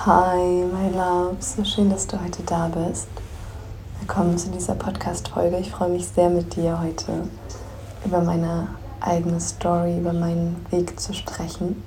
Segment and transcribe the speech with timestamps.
[0.00, 1.36] Hi, my love.
[1.38, 3.06] So schön, dass du heute da bist.
[4.00, 5.58] Willkommen zu dieser Podcast-Folge.
[5.58, 7.28] Ich freue mich sehr, mit dir heute
[8.04, 8.66] über meine
[8.98, 11.84] eigene Story, über meinen Weg zu sprechen.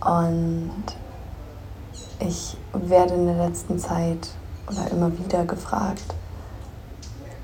[0.00, 0.72] Und
[2.18, 4.30] ich werde in der letzten Zeit
[4.66, 6.14] oder immer wieder gefragt,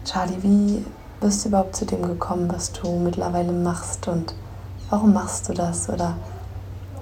[0.04, 0.84] Charlie, wie
[1.20, 4.34] bist du überhaupt zu dem gekommen, was du mittlerweile machst und
[4.90, 6.16] warum machst du das oder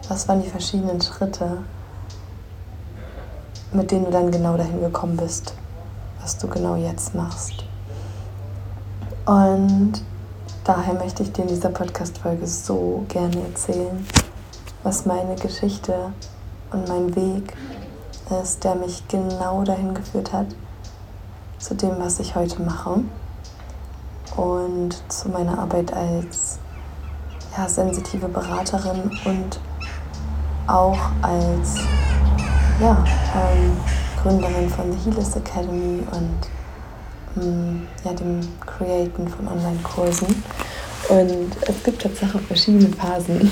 [0.08, 1.62] was waren die verschiedenen Schritte,
[3.72, 5.54] mit denen du dann genau dahin gekommen bist,
[6.20, 7.64] was du genau jetzt machst.
[9.26, 10.02] Und
[10.64, 14.06] daher möchte ich dir in dieser Podcast-Folge so gerne erzählen,
[14.82, 16.12] was meine Geschichte
[16.72, 17.54] und mein Weg
[18.42, 20.46] ist, der mich genau dahin geführt hat,
[21.58, 23.00] zu dem, was ich heute mache
[24.36, 26.58] und zu meiner Arbeit als
[27.56, 29.60] ja, sensitive Beraterin und
[30.66, 31.76] auch als
[32.80, 33.04] ja,
[33.34, 33.76] ähm,
[34.22, 40.42] Gründerin von The Healers Academy und ähm, ja, dem Createn von Online-Kursen.
[41.08, 43.50] Und es gibt tatsächlich verschiedene Phasen.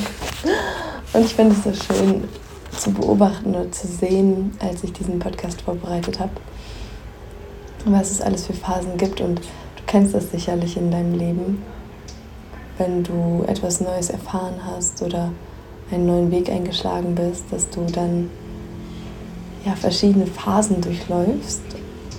[1.13, 2.25] Und ich finde es so schön
[2.77, 6.33] zu beobachten oder zu sehen, als ich diesen Podcast vorbereitet habe,
[7.85, 9.21] was es alles für Phasen gibt.
[9.21, 11.63] Und du kennst das sicherlich in deinem Leben,
[12.79, 15.31] wenn du etwas Neues erfahren hast oder
[15.93, 18.31] einen neuen Weg eingeschlagen bist, dass du dann
[19.65, 21.63] ja, verschiedene Phasen durchläufst.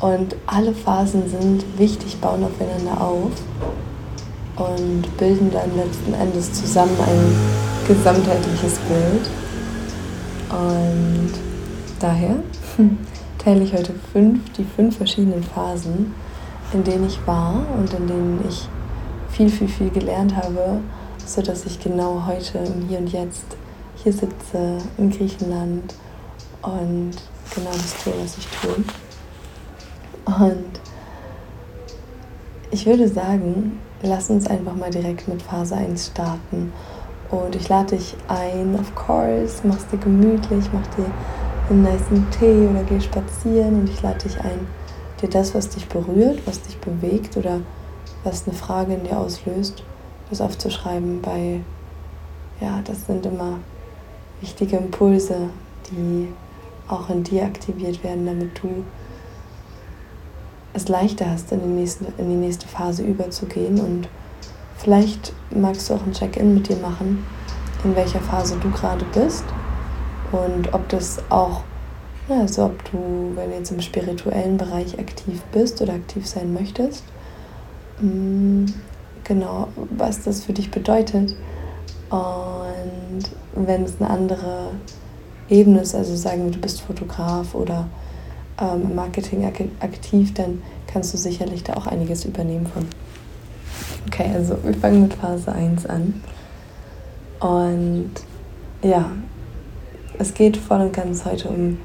[0.02, 3.32] Und alle Phasen sind wichtig, bauen aufeinander auf
[4.58, 7.36] und bilden dann letzten Endes zusammen ein
[7.88, 9.30] gesamtheitliches Bild.
[10.50, 11.32] Und
[12.00, 12.36] daher
[13.38, 16.14] teile ich heute fünf, die fünf verschiedenen Phasen,
[16.74, 18.68] in denen ich war und in denen ich
[19.30, 20.80] viel, viel, viel gelernt habe,
[21.26, 23.46] sodass ich genau heute im Hier und Jetzt
[24.04, 25.96] hier sitze in Griechenland
[26.62, 27.14] und
[27.54, 28.84] genau das tue, was ich tue.
[30.26, 30.80] Und
[32.72, 36.74] ich würde sagen, lass uns einfach mal direkt mit Phase 1 starten.
[37.30, 41.06] Und ich lade dich ein, of course, mach's dir gemütlich, mach dir
[41.70, 42.02] einen nice
[42.38, 44.68] Tee oder geh spazieren und ich lade dich ein,
[45.22, 47.62] dir das, was dich berührt, was dich bewegt oder
[48.24, 49.84] was eine Frage in dir auslöst,
[50.30, 51.62] das aufzuschreiben, weil
[52.62, 53.60] ja, das sind immer
[54.42, 55.50] wichtige Impulse,
[55.90, 56.28] die
[56.88, 58.84] auch in dir aktiviert werden, damit du
[60.74, 63.80] es leichter hast, in die, nächste, in die nächste Phase überzugehen.
[63.80, 64.10] Und
[64.78, 67.26] vielleicht magst du auch ein Check-in mit dir machen,
[67.84, 69.46] in welcher Phase du gerade bist
[70.32, 71.62] und ob das auch,
[72.28, 77.04] also ob du, wenn du jetzt im spirituellen Bereich aktiv bist oder aktiv sein möchtest,
[78.02, 78.66] mm,
[79.24, 81.36] genau, was das für dich bedeutet.
[82.10, 83.24] Und
[83.56, 84.72] wenn es eine andere
[85.50, 87.88] Ebene ist, also sagen wir, du bist Fotograf oder
[88.60, 92.88] ähm, im Marketing ak aktiv, dann kannst du sicherlich da auch einiges übernehmen von.
[94.08, 96.22] Okay, also wir fangen mit Phase 1 an.
[97.40, 98.12] Und
[98.82, 99.12] ja,
[100.18, 101.78] es geht voll und ganz heute um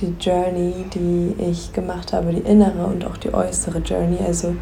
[0.00, 4.54] die Journey, die ich gemacht habe, die innere und auch die äußere Journey, also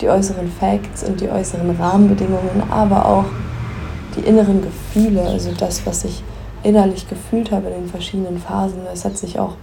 [0.00, 3.26] die äußeren Facts und die äußeren Rahmenbedingungen, aber auch
[4.16, 6.22] die inneren Gefühle, also das, was ich
[6.62, 8.80] innerlich gefühlt habe in den verschiedenen Phasen.
[8.92, 9.54] Es hat sich auch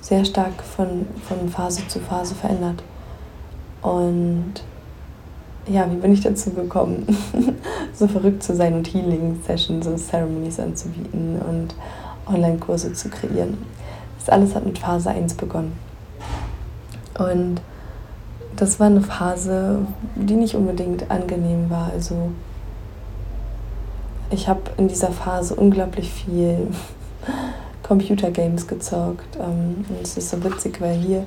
[0.00, 2.82] sehr stark von, von Phase zu Phase verändert.
[3.82, 4.54] Und
[5.68, 7.06] ja, wie bin ich dazu gekommen,
[7.94, 11.74] so verrückt zu sein und Healing-Sessions und Ceremonies anzubieten und
[12.26, 13.58] Online-Kurse zu kreieren.
[14.18, 15.72] Das alles hat mit Phase 1 begonnen.
[17.18, 17.60] Und
[18.56, 19.80] das war eine Phase,
[20.16, 21.90] die nicht unbedingt angenehm war.
[21.92, 22.30] Also
[24.30, 26.68] ich habe in dieser Phase unglaublich viel
[27.82, 29.36] Computergames gezockt.
[29.36, 31.26] Ähm, und es ist so witzig, weil hier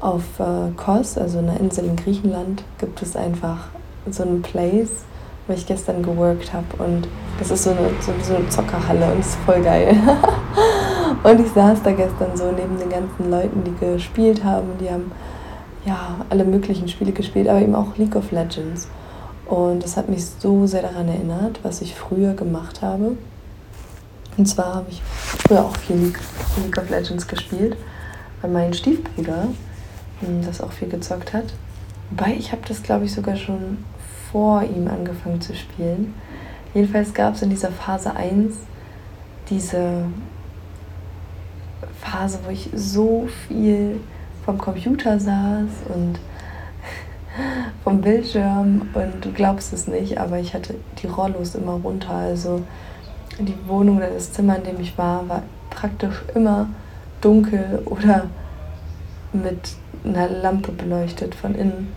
[0.00, 3.68] auf äh, Kos, also einer Insel in Griechenland, gibt es einfach
[4.10, 5.04] so einen Place,
[5.46, 6.82] wo ich gestern geworkt habe.
[6.82, 9.96] Und das ist so eine, so, so eine Zockerhalle und ist voll geil.
[11.24, 14.68] und ich saß da gestern so neben den ganzen Leuten, die gespielt haben.
[14.80, 15.10] Die haben
[15.84, 18.88] ja alle möglichen Spiele gespielt, aber eben auch League of Legends.
[19.48, 23.16] Und das hat mich so sehr daran erinnert, was ich früher gemacht habe.
[24.36, 26.20] Und zwar habe ich früher auch viel League,
[26.78, 27.76] of Legends gespielt,
[28.40, 29.48] weil mein Stiefbruder
[30.20, 31.46] hm, das auch viel gezockt hat.
[32.10, 33.78] Wobei ich habe das, glaube ich, sogar schon
[34.30, 36.14] vor ihm angefangen zu spielen.
[36.74, 38.54] Jedenfalls gab es in dieser Phase 1
[39.48, 40.04] diese
[42.02, 44.00] Phase, wo ich so viel
[44.44, 46.18] vom Computer saß und
[47.84, 52.14] vom Bildschirm und du glaubst es nicht, aber ich hatte die Rollos immer runter.
[52.14, 52.62] Also
[53.38, 56.68] die Wohnung oder das Zimmer, in dem ich war, war praktisch immer
[57.20, 58.26] dunkel oder
[59.32, 61.92] mit einer Lampe beleuchtet von innen.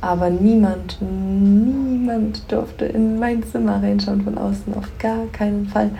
[0.00, 5.90] Aber niemand, niemand durfte in mein Zimmer reinschauen von außen, auf gar keinen Fall.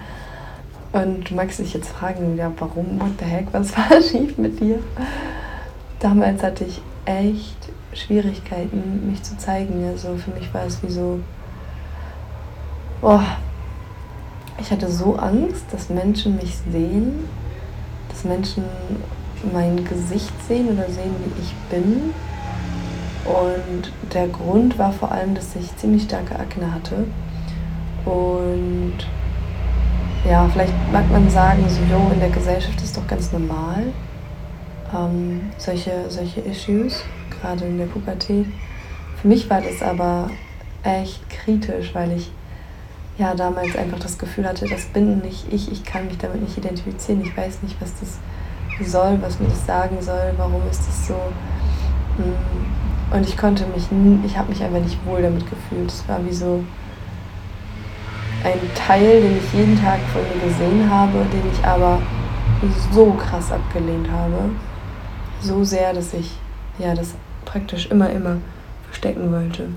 [0.93, 4.59] Und du magst dich jetzt fragen, ja, warum, what the heck, was war schief mit
[4.59, 4.79] dir?
[6.01, 9.85] Damals hatte ich echt Schwierigkeiten, mich zu zeigen.
[9.89, 11.21] Also für mich war es wie so,
[13.03, 13.21] oh,
[14.59, 17.29] ich hatte so Angst, dass Menschen mich sehen,
[18.09, 18.65] dass Menschen
[19.53, 22.13] mein Gesicht sehen oder sehen, wie ich bin.
[23.25, 27.05] Und der Grund war vor allem, dass ich ziemlich starke Akne hatte.
[28.05, 28.95] Und
[30.29, 33.85] ja, vielleicht mag man sagen, so, jo, in der Gesellschaft ist doch ganz normal,
[34.95, 37.05] ähm, solche, solche Issues,
[37.41, 38.47] gerade in der Pubertät.
[39.21, 40.31] Für mich war das aber
[40.83, 42.31] echt kritisch, weil ich
[43.19, 46.57] ja damals einfach das Gefühl hatte, das bin nicht ich, ich kann mich damit nicht
[46.57, 48.19] identifizieren, ich weiß nicht, was das
[48.89, 51.15] soll, was mir das sagen soll, warum ist das so.
[52.17, 53.15] Mm.
[53.15, 53.85] Und ich konnte mich,
[54.25, 55.91] ich habe mich einfach nicht wohl damit gefühlt.
[55.91, 56.65] Es war wie so
[58.45, 62.01] ein Teil, den ich jeden Tag von mir gesehen habe, den ich aber
[62.93, 64.51] so krass abgelehnt habe.
[65.41, 66.31] So sehr, dass ich
[66.79, 67.15] ja das
[67.45, 68.39] praktisch immer, immer
[68.85, 69.69] verstecken wollte.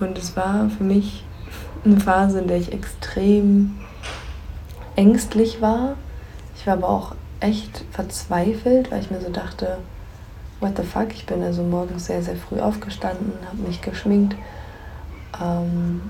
[0.00, 1.24] Und es war für mich
[1.84, 3.78] eine Phase, in der ich extrem
[4.96, 5.96] ängstlich war.
[6.56, 9.78] Ich war aber auch echt verzweifelt, weil ich mir so dachte,
[10.60, 14.36] what the fuck, ich bin also morgens sehr, sehr früh aufgestanden, habe mich geschminkt
[15.42, 16.02] ähm,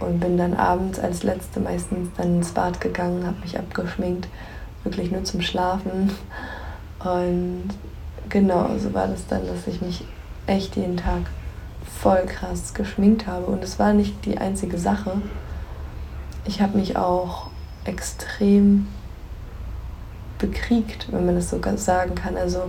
[0.00, 4.28] und bin dann abends als letzte meistens dann ins Bad gegangen, habe mich abgeschminkt,
[4.82, 6.10] wirklich nur zum Schlafen.
[7.00, 7.70] Und
[8.36, 10.04] genau, so war das dann, dass ich mich
[10.46, 11.22] echt jeden Tag
[12.00, 13.46] voll krass geschminkt habe.
[13.46, 15.22] Und es war nicht die einzige Sache.
[16.44, 17.48] Ich habe mich auch
[17.84, 18.88] extrem
[20.38, 22.36] bekriegt, wenn man das so sagen kann.
[22.36, 22.64] Also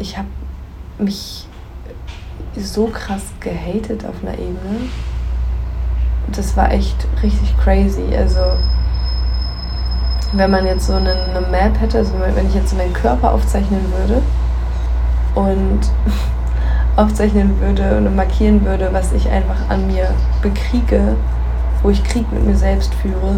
[0.00, 0.28] ich habe
[0.98, 1.46] mich
[2.56, 4.88] so krass gehatet auf einer Ebene.
[6.32, 8.16] Das war echt richtig crazy.
[8.16, 8.40] Also
[10.32, 13.84] wenn man jetzt so eine, eine Map hätte, also wenn ich jetzt meinen Körper aufzeichnen
[13.98, 14.22] würde
[15.34, 15.80] und
[16.96, 20.08] aufzeichnen würde und markieren würde, was ich einfach an mir
[20.42, 21.16] bekriege,
[21.82, 23.36] wo ich Krieg mit mir selbst führe,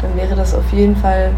[0.00, 1.32] dann wäre das auf jeden Fall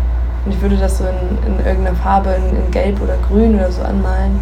[0.45, 3.71] und ich würde das so in, in irgendeiner Farbe, in, in Gelb oder Grün oder
[3.71, 4.41] so anmalen,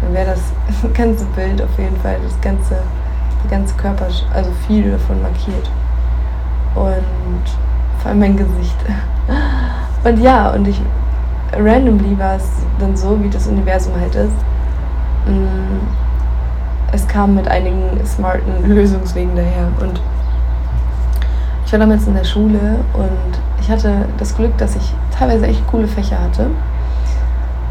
[0.00, 0.40] dann wäre das
[0.94, 2.76] ganze Bild auf jeden Fall, das ganze,
[3.44, 5.70] der ganze Körper, also viel davon markiert.
[6.74, 7.44] Und
[8.00, 8.76] vor allem mein Gesicht.
[10.04, 10.80] Und ja, und ich
[11.52, 14.34] randomly war es dann so, wie das Universum halt ist.
[15.26, 15.78] Mm,
[16.92, 19.68] es kam mit einigen smarten Lösungswegen daher.
[19.80, 20.00] Und
[21.64, 25.66] ich war damals in der Schule und ich hatte das Glück, dass ich teilweise echt
[25.68, 26.46] coole Fächer hatte.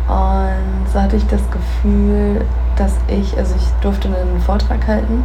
[0.08, 2.46] Und so hatte ich das Gefühl,
[2.78, 5.24] dass ich, also ich durfte einen Vortrag halten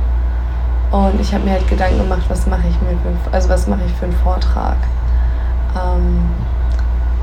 [0.91, 3.81] und ich habe mir halt Gedanken gemacht, was mache ich mir für, also was mache
[3.87, 4.77] ich für einen Vortrag.
[5.75, 6.21] Ähm,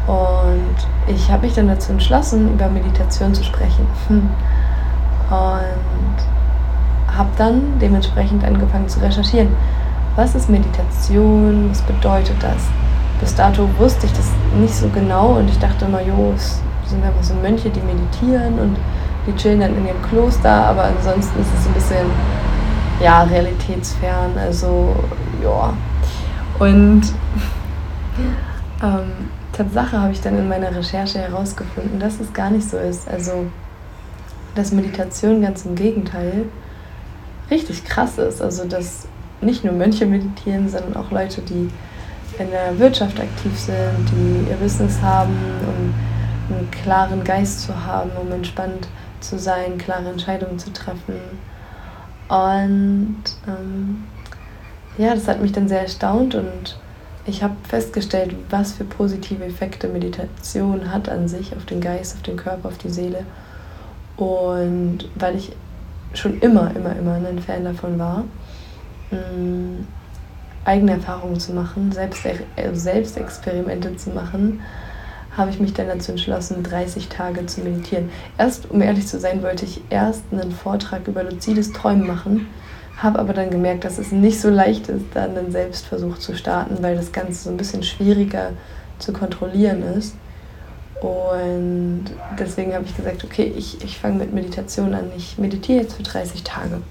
[0.08, 0.76] und
[1.08, 3.88] ich habe mich dann dazu entschlossen, über Meditation zu sprechen.
[4.10, 4.28] Und
[7.16, 9.50] habe dann dementsprechend angefangen zu recherchieren.
[10.16, 11.70] Was ist Meditation?
[11.70, 12.70] Was bedeutet das?
[13.24, 14.28] bis dato wusste ich das
[14.60, 18.60] nicht so genau und ich dachte immer, jo, es sind einfach so Mönche, die meditieren
[18.60, 18.78] und
[19.26, 22.06] die chillen dann in ihrem Kloster, aber ansonsten ist es ein bisschen,
[23.02, 24.94] ja, realitätsfern, also,
[25.42, 25.74] ja.
[26.60, 27.02] Und
[28.84, 33.08] ähm, Tatsache habe ich dann in meiner Recherche herausgefunden, dass es gar nicht so ist.
[33.08, 33.46] Also,
[34.56, 36.46] dass Meditation ganz im Gegenteil
[37.50, 38.42] richtig krass ist.
[38.42, 39.08] Also, dass
[39.42, 41.70] nicht nur Mönche meditieren, sondern auch Leute, die
[42.40, 45.36] in der Wirtschaft aktiv sind, die ihr Business haben,
[45.68, 48.88] um einen klaren Geist zu haben, um entspannt
[49.20, 51.16] zu sein, klare Entscheidungen zu treffen.
[52.28, 54.04] Und ähm,
[54.98, 56.78] ja, das hat mich dann sehr erstaunt und
[57.26, 62.22] ich habe festgestellt, was für positive Effekte Meditation hat an sich, auf den Geist, auf
[62.24, 63.26] den Körper, auf die Seele.
[64.18, 65.54] Und weil ich
[66.14, 68.26] schon immer, immer, immer ein Fan davon war,
[69.12, 69.86] mm,
[70.66, 72.40] eigene Erfahrungen zu machen, selbst, äh,
[72.74, 74.62] Selbstexperimente zu machen,
[75.36, 78.10] habe ich mich dann dazu entschlossen, 30 Tage zu meditieren.
[78.38, 82.48] Erst, um ehrlich zu sein, wollte ich erst einen Vortrag über luzides Träumen machen,
[82.98, 86.82] habe aber dann gemerkt, dass es nicht so leicht ist, dann einen Selbstversuch zu starten,
[86.82, 88.52] weil das Ganze so ein bisschen schwieriger
[89.00, 90.16] zu kontrollieren ist.
[91.02, 92.06] Und
[92.40, 95.12] deswegen habe ich gesagt, okay, ich, ich fange mit Meditation an.
[95.18, 96.82] Ich meditiere jetzt für 30 Tage.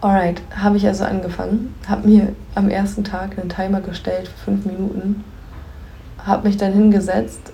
[0.00, 4.64] Alright, habe ich also angefangen, habe mir am ersten Tag einen Timer gestellt für fünf
[4.64, 5.24] Minuten,
[6.24, 7.52] habe mich dann hingesetzt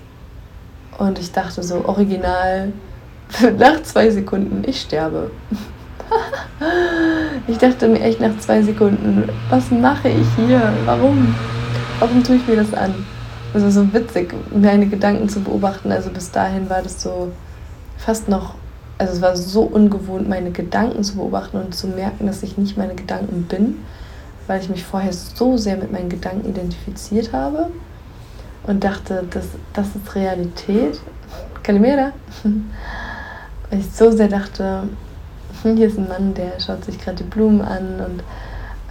[0.99, 2.71] und ich dachte so, original,
[3.57, 5.31] nach zwei Sekunden, ich sterbe.
[7.47, 10.61] ich dachte mir echt nach zwei Sekunden, was mache ich hier?
[10.85, 11.35] Warum?
[11.99, 12.93] Warum tue ich mir das an?
[13.53, 15.91] Es war so witzig, meine Gedanken zu beobachten.
[15.91, 17.31] Also bis dahin war das so
[17.97, 18.55] fast noch,
[18.97, 22.77] also es war so ungewohnt, meine Gedanken zu beobachten und zu merken, dass ich nicht
[22.77, 23.77] meine Gedanken bin,
[24.47, 27.69] weil ich mich vorher so sehr mit meinen Gedanken identifiziert habe
[28.67, 30.99] und dachte, das, das ist Realität.
[31.63, 32.11] Kalimera.
[33.69, 34.83] Weil ich so sehr dachte,
[35.73, 38.23] hier ist ein Mann, der schaut sich gerade die Blumen an und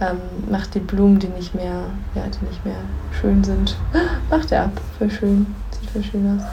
[0.01, 0.17] ähm,
[0.49, 1.83] macht die Blumen, die nicht mehr,
[2.15, 2.75] ja, die nicht mehr
[3.19, 3.77] schön sind,
[4.29, 4.81] macht er ab.
[4.97, 5.47] Voll schön.
[5.71, 6.45] Sieht voll schön aus.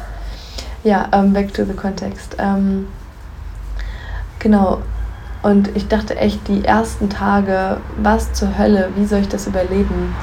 [0.84, 2.36] Ja, ähm, back to the context.
[2.38, 2.86] Ähm,
[4.38, 4.78] genau.
[5.42, 10.14] Und ich dachte echt, die ersten Tage, was zur Hölle, wie soll ich das überleben?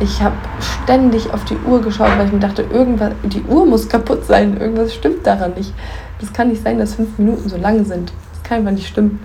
[0.00, 3.88] Ich habe ständig auf die Uhr geschaut, weil ich mir dachte, irgendwas, die Uhr muss
[3.88, 5.74] kaputt sein, irgendwas stimmt daran nicht.
[6.20, 8.12] Das kann nicht sein, dass fünf Minuten so lang sind.
[8.46, 9.20] Kann einfach nicht stimmen.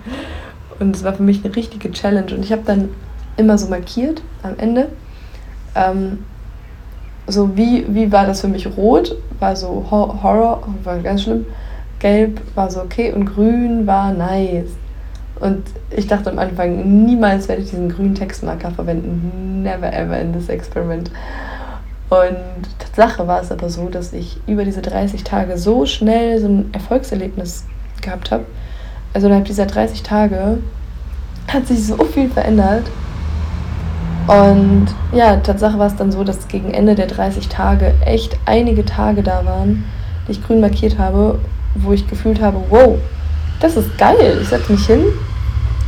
[0.78, 2.34] Und es war für mich eine richtige Challenge.
[2.34, 2.88] Und ich habe dann
[3.36, 4.88] immer so markiert am Ende.
[5.74, 6.24] Ähm,
[7.26, 8.66] so wie, wie war das für mich?
[8.76, 11.46] Rot war so Horror, war ganz schlimm.
[12.00, 14.70] Gelb war so okay und grün war nice.
[15.38, 19.62] Und ich dachte am Anfang, niemals werde ich diesen grünen Textmarker verwenden.
[19.62, 21.10] Never ever in this experiment.
[22.10, 22.36] Und
[22.78, 26.70] Tatsache war es aber so, dass ich über diese 30 Tage so schnell so ein
[26.72, 27.64] Erfolgserlebnis
[28.02, 28.44] gehabt habe.
[29.12, 30.58] Also innerhalb dieser 30 Tage
[31.48, 32.84] hat sich so viel verändert.
[34.26, 38.84] Und ja, Tatsache war es dann so, dass gegen Ende der 30 Tage echt einige
[38.84, 39.84] Tage da waren,
[40.26, 41.38] die ich grün markiert habe,
[41.74, 42.98] wo ich gefühlt habe, wow,
[43.60, 44.38] das ist geil.
[44.40, 45.04] Ich setze mich hin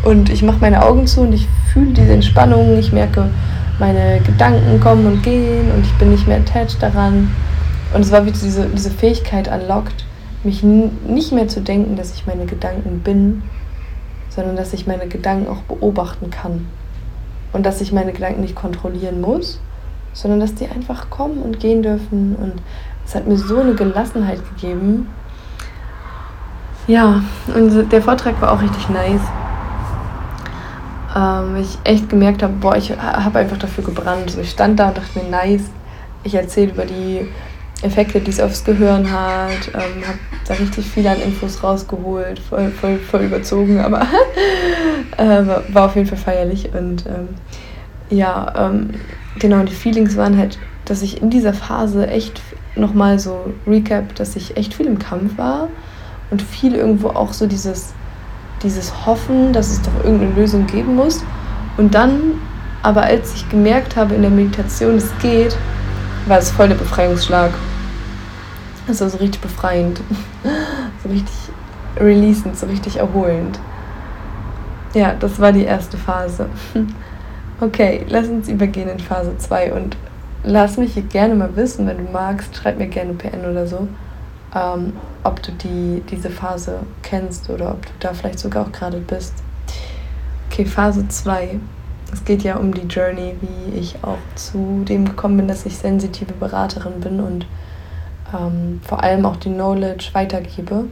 [0.02, 2.78] und ich mache meine Augen zu und ich fühle diese Entspannung.
[2.78, 3.28] Ich merke,
[3.78, 7.30] meine Gedanken kommen und gehen und ich bin nicht mehr attached daran.
[7.92, 10.04] Und es war wie diese, diese Fähigkeit unlocked,
[10.44, 13.42] mich nicht mehr zu denken, dass ich meine Gedanken bin,
[14.28, 16.66] sondern dass ich meine Gedanken auch beobachten kann.
[17.52, 19.60] Und dass ich meine Gedanken nicht kontrollieren muss,
[20.12, 22.34] sondern dass die einfach kommen und gehen dürfen.
[22.36, 22.54] Und
[23.06, 25.08] es hat mir so eine Gelassenheit gegeben.
[26.86, 27.22] Ja,
[27.54, 29.22] und der Vortrag war auch richtig nice
[31.14, 34.24] ähm, ich echt gemerkt habe, boah, ich habe einfach dafür gebrannt.
[34.26, 35.70] Also ich stand da und dachte mir, nice,
[36.24, 37.28] ich erzähle über die
[37.84, 42.70] Effekte, die es aufs Gehirn hat, ähm, habe da richtig viel an Infos rausgeholt, voll,
[42.70, 44.02] voll, voll überzogen, aber
[45.16, 47.28] äh, war auf jeden Fall feierlich und ähm,
[48.10, 48.90] ja, ähm,
[49.38, 52.40] genau, die Feelings waren halt, dass ich in dieser Phase echt
[52.76, 55.68] nochmal so recap, dass ich echt viel im Kampf war
[56.30, 57.94] und viel irgendwo auch so dieses
[58.64, 61.22] dieses Hoffen, dass es doch irgendeine Lösung geben muss.
[61.76, 62.40] Und dann,
[62.82, 65.56] aber als ich gemerkt habe in der Meditation, es geht,
[66.26, 67.50] war es voll der Befreiungsschlag.
[68.86, 70.00] Das war so richtig befreiend,
[71.02, 71.34] so richtig
[71.96, 73.58] releasend, so richtig erholend.
[74.94, 76.48] Ja, das war die erste Phase.
[77.60, 79.96] Okay, lass uns übergehen in Phase 2 und
[80.42, 83.86] lass mich hier gerne mal wissen, wenn du magst, schreib mir gerne PN oder so,
[84.54, 88.98] ähm, ob du die, diese Phase kennst oder ob du da vielleicht sogar auch gerade
[88.98, 89.34] bist.
[90.50, 91.60] Okay, Phase 2.
[92.12, 95.78] Es geht ja um die Journey, wie ich auch zu dem gekommen bin, dass ich
[95.78, 97.46] sensitive Beraterin bin und
[98.32, 100.84] ähm, vor allem auch die Knowledge weitergebe,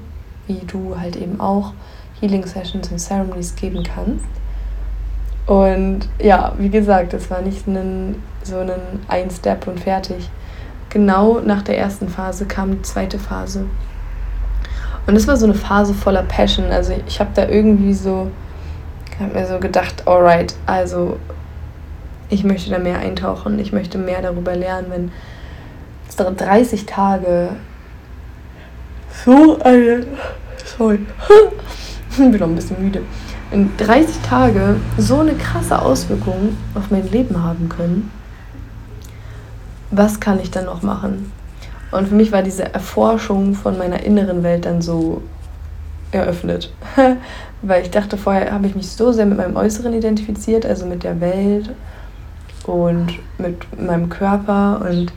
[0.47, 1.73] wie du halt eben auch
[2.21, 4.25] Healing Sessions und Ceremonies geben kannst.
[5.47, 8.71] Und ja, wie gesagt, es war nicht ein, so ein
[9.09, 10.31] Ein-Step und fertig,
[10.89, 13.67] genau nach der ersten Phase kam die zweite Phase.
[15.07, 16.67] Und es war so eine Phase voller Passion.
[16.71, 18.31] Also ich habe da irgendwie so,
[19.19, 21.19] habe mir so gedacht, alright, also
[22.29, 25.13] ich möchte da mehr eintauchen, ich möchte mehr darüber lernen, wenn
[26.17, 27.51] 30 Tage
[29.25, 30.07] so eine,
[30.77, 31.01] sorry,
[32.11, 33.03] ich bin noch ein bisschen müde,
[33.51, 38.11] wenn 30 Tage so eine krasse Auswirkung auf mein Leben haben können
[39.93, 41.31] was kann ich dann noch machen?
[41.93, 45.23] Und für mich war diese Erforschung von meiner inneren Welt dann so
[46.11, 46.73] eröffnet.
[47.63, 51.05] Weil ich dachte, vorher habe ich mich so sehr mit meinem Äußeren identifiziert, also mit
[51.05, 51.71] der Welt
[52.65, 54.81] und mit meinem Körper.
[54.89, 55.13] Und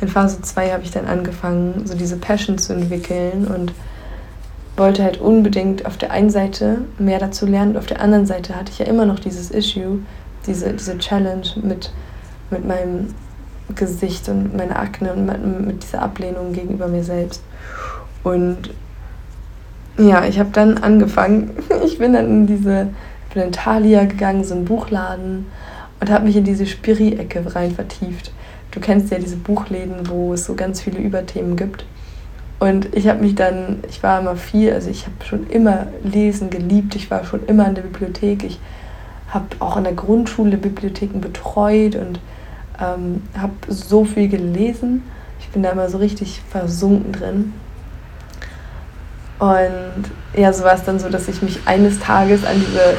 [0.00, 3.72] in Phase 2 habe ich dann angefangen, so diese Passion zu entwickeln und
[4.76, 8.72] wollte halt unbedingt auf der einen Seite mehr dazu lernen auf der anderen Seite hatte
[8.72, 9.98] ich ja immer noch dieses Issue,
[10.46, 11.92] diese, diese Challenge mit,
[12.50, 13.14] mit meinem
[13.74, 17.42] Gesicht und meine Akne und mit dieser Ablehnung gegenüber mir selbst.
[18.24, 18.70] Und
[19.98, 21.50] ja, ich habe dann angefangen,
[21.84, 22.88] ich bin dann in diese,
[23.34, 25.46] bin in Thalia gegangen, so einen Buchladen
[26.00, 28.32] und habe mich in diese Spiri-Ecke rein vertieft.
[28.70, 31.84] Du kennst ja diese Buchläden, wo es so ganz viele Überthemen gibt.
[32.58, 36.50] Und ich habe mich dann, ich war immer viel, also ich habe schon immer Lesen
[36.50, 38.60] geliebt, ich war schon immer in der Bibliothek, ich
[39.28, 42.20] habe auch in der Grundschule Bibliotheken betreut und
[42.78, 45.02] ähm, habe so viel gelesen.
[45.40, 47.52] Ich bin da immer so richtig versunken drin.
[49.38, 52.94] Und ja, so war es dann so, dass ich mich eines Tages an diese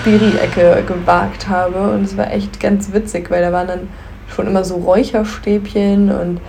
[0.00, 1.92] Spiri-Ecke gewagt habe.
[1.92, 3.88] Und es war echt ganz witzig, weil da waren dann
[4.28, 6.40] schon immer so Räucherstäbchen und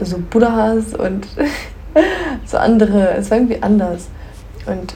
[0.00, 1.26] so Buddhas und
[2.46, 3.14] so andere.
[3.14, 4.08] Es war irgendwie anders.
[4.66, 4.94] Und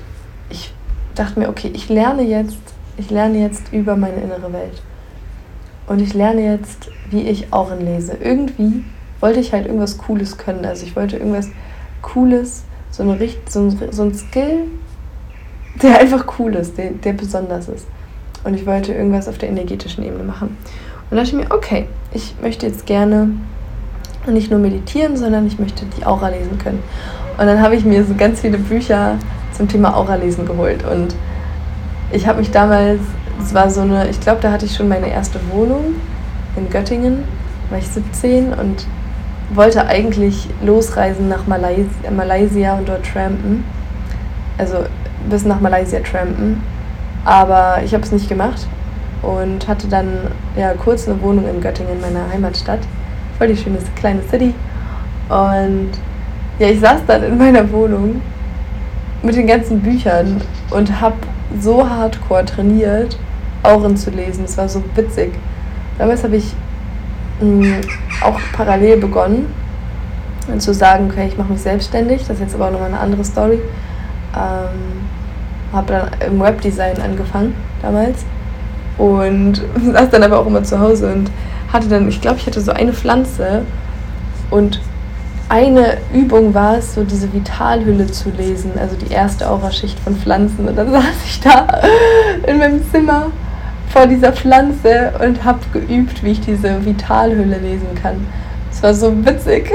[0.51, 0.73] ich
[1.15, 2.59] dachte mir, okay, ich lerne jetzt,
[2.97, 4.83] ich lerne jetzt über meine innere Welt.
[5.87, 8.17] Und ich lerne jetzt, wie ich Auren lese.
[8.21, 8.85] Irgendwie
[9.21, 10.65] wollte ich halt irgendwas Cooles können.
[10.65, 11.49] Also ich wollte irgendwas
[12.03, 13.19] Cooles, so, eine,
[13.49, 14.65] so, ein, so ein Skill,
[15.83, 17.87] der einfach cool ist, der, der besonders ist.
[18.45, 20.57] Und ich wollte irgendwas auf der energetischen Ebene machen.
[21.11, 23.31] Und da dachte ich mir, okay, ich möchte jetzt gerne
[24.27, 26.83] nicht nur meditieren, sondern ich möchte die Aura lesen können.
[27.39, 29.17] Und dann habe ich mir so ganz viele Bücher
[29.53, 30.85] zum Thema Aura lesen geholt.
[30.85, 31.15] Und
[32.11, 33.01] ich habe mich damals,
[33.41, 35.95] es war so eine, ich glaube, da hatte ich schon meine erste Wohnung
[36.57, 37.25] in Göttingen,
[37.71, 38.87] war ich 17 und
[39.55, 43.65] wollte eigentlich losreisen nach Malaysia, Malaysia und dort trampen.
[44.59, 44.79] Also
[45.31, 46.63] bis nach Malaysia trampen.
[47.25, 48.67] Aber ich habe es nicht gemacht
[49.27, 50.09] und hatte dann
[50.57, 52.81] ja kurz eine Wohnung in Göttingen, meiner Heimatstadt.
[53.39, 54.55] Voll die schöne kleine City.
[55.29, 55.91] Und
[56.59, 58.23] ja, ich saß dann in meiner Wohnung
[59.23, 60.41] mit den ganzen Büchern
[60.71, 61.17] und habe
[61.61, 63.19] so hardcore trainiert,
[63.63, 64.45] Auren zu lesen.
[64.45, 65.33] Es war so witzig.
[65.99, 66.55] Damals habe ich
[67.41, 67.81] mh, mm,
[68.23, 69.47] auch parallel begonnen
[70.59, 72.21] zu sagen, okay, ich mache mich selbstständig.
[72.21, 73.59] Das ist jetzt aber auch nochmal eine andere Story.
[74.37, 75.03] Ähm,
[75.73, 78.25] habe dann im Webdesign angefangen damals
[78.99, 79.63] und
[79.93, 81.31] saß dann aber auch immer zu Hause und
[81.73, 83.63] hatte dann, ich glaube, ich hatte so eine Pflanze
[84.51, 84.81] und
[85.49, 90.67] eine Übung war es, so diese Vitalhülle zu lesen, also die erste Auraschicht von Pflanzen.
[90.69, 91.67] Und dann saß ich da
[92.47, 93.31] in meinem Zimmer
[93.89, 98.27] vor dieser Pflanze und habe geübt, wie ich diese Vitalhülle lesen kann.
[98.73, 99.73] Es war so witzig,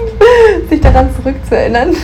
[0.68, 1.94] sich daran zurückzuerinnern.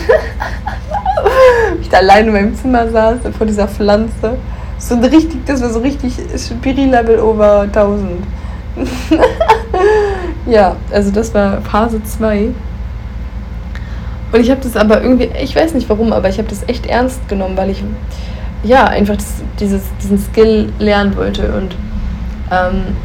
[1.81, 4.37] ich da allein in meinem Zimmer saß vor dieser Pflanze.
[4.81, 8.23] So ein richtig, das war so richtig Spiri-Level over 1000.
[10.47, 12.49] ja, also das war Phase 2.
[14.31, 16.87] Und ich habe das aber irgendwie, ich weiß nicht warum, aber ich habe das echt
[16.87, 17.83] ernst genommen, weil ich
[18.63, 21.53] ja einfach das, dieses, diesen Skill lernen wollte.
[21.53, 21.75] Und
[22.51, 22.95] ähm,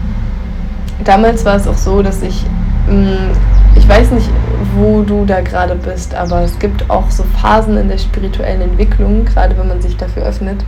[1.04, 2.42] damals war es auch so, dass ich,
[2.88, 3.30] mh, mm,
[3.76, 4.30] ich weiß nicht,
[4.78, 9.26] wo du da gerade bist, aber es gibt auch so Phasen in der spirituellen Entwicklung,
[9.26, 10.64] gerade wenn man sich dafür öffnet.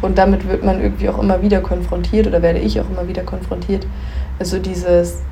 [0.00, 3.22] Und damit wird man irgendwie auch immer wieder konfrontiert oder werde ich auch immer wieder
[3.22, 3.86] konfrontiert.
[4.38, 5.22] Also dieses,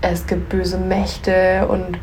[0.00, 1.98] es gibt böse Mächte und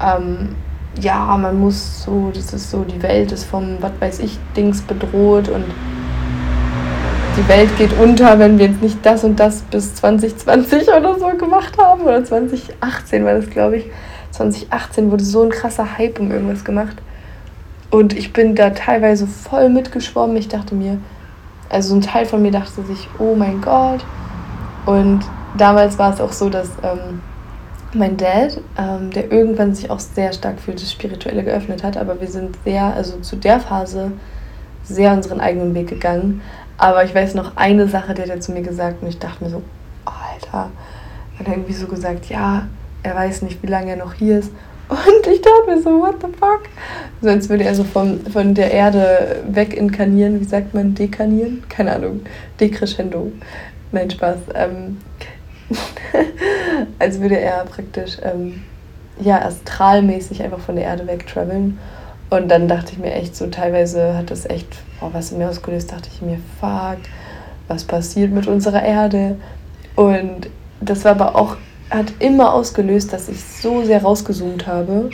[0.00, 0.54] ähm,
[1.00, 4.82] ja, man muss so, das ist so, die Welt ist vom, was weiß ich, Dings
[4.82, 5.64] bedroht und
[7.36, 11.28] die Welt geht unter, wenn wir jetzt nicht das und das bis 2020 oder so
[11.28, 12.02] gemacht haben.
[12.02, 13.86] Oder 2018 war das, glaube ich.
[14.32, 16.96] 2018 wurde so ein krasser Hype um irgendwas gemacht.
[17.90, 20.36] Und ich bin da teilweise voll mitgeschwommen.
[20.36, 20.98] Ich dachte mir,
[21.70, 24.04] also ein Teil von mir dachte sich, oh mein Gott.
[24.86, 25.20] Und
[25.56, 27.20] damals war es auch so, dass ähm,
[27.94, 32.20] mein Dad, ähm, der irgendwann sich auch sehr stark für das Spirituelle geöffnet hat, aber
[32.20, 34.12] wir sind sehr, also zu der Phase,
[34.82, 36.42] sehr unseren eigenen Weg gegangen.
[36.76, 39.44] Aber ich weiß noch eine Sache, die hat er zu mir gesagt und ich dachte
[39.44, 39.62] mir so,
[40.04, 40.70] Alter,
[41.38, 42.66] hat er irgendwie so gesagt, ja,
[43.02, 44.52] er weiß nicht, wie lange er noch hier ist.
[44.90, 46.62] Und ich dachte mir so, what the fuck?
[47.22, 51.62] Sonst würde er so vom, von der Erde weginkarnieren, wie sagt man, dekanieren?
[51.68, 52.20] Keine Ahnung,
[52.58, 53.32] decrescendo.
[53.92, 54.38] Nein, Spaß.
[54.54, 54.98] Ähm,
[56.98, 58.62] als würde er praktisch ähm,
[59.20, 61.78] ja, astralmäßig einfach von der Erde wegtraveln.
[62.30, 65.48] Und dann dachte ich mir echt so, teilweise hat das echt oh, was in mir
[65.48, 66.98] ausgelöst, dachte ich mir, fuck,
[67.68, 69.36] was passiert mit unserer Erde?
[69.96, 70.48] Und
[70.80, 71.56] das war aber auch,
[71.90, 75.10] hat immer ausgelöst, dass ich so sehr rausgezoomt habe.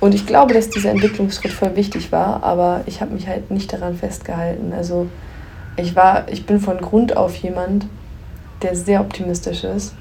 [0.00, 3.72] Und ich glaube, dass dieser Entwicklungsschritt voll wichtig war, aber ich habe mich halt nicht
[3.72, 4.72] daran festgehalten.
[4.72, 5.08] Also
[5.76, 7.86] ich war, ich bin von Grund auf jemand,
[8.62, 9.94] der sehr optimistisch ist.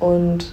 [0.00, 0.52] Und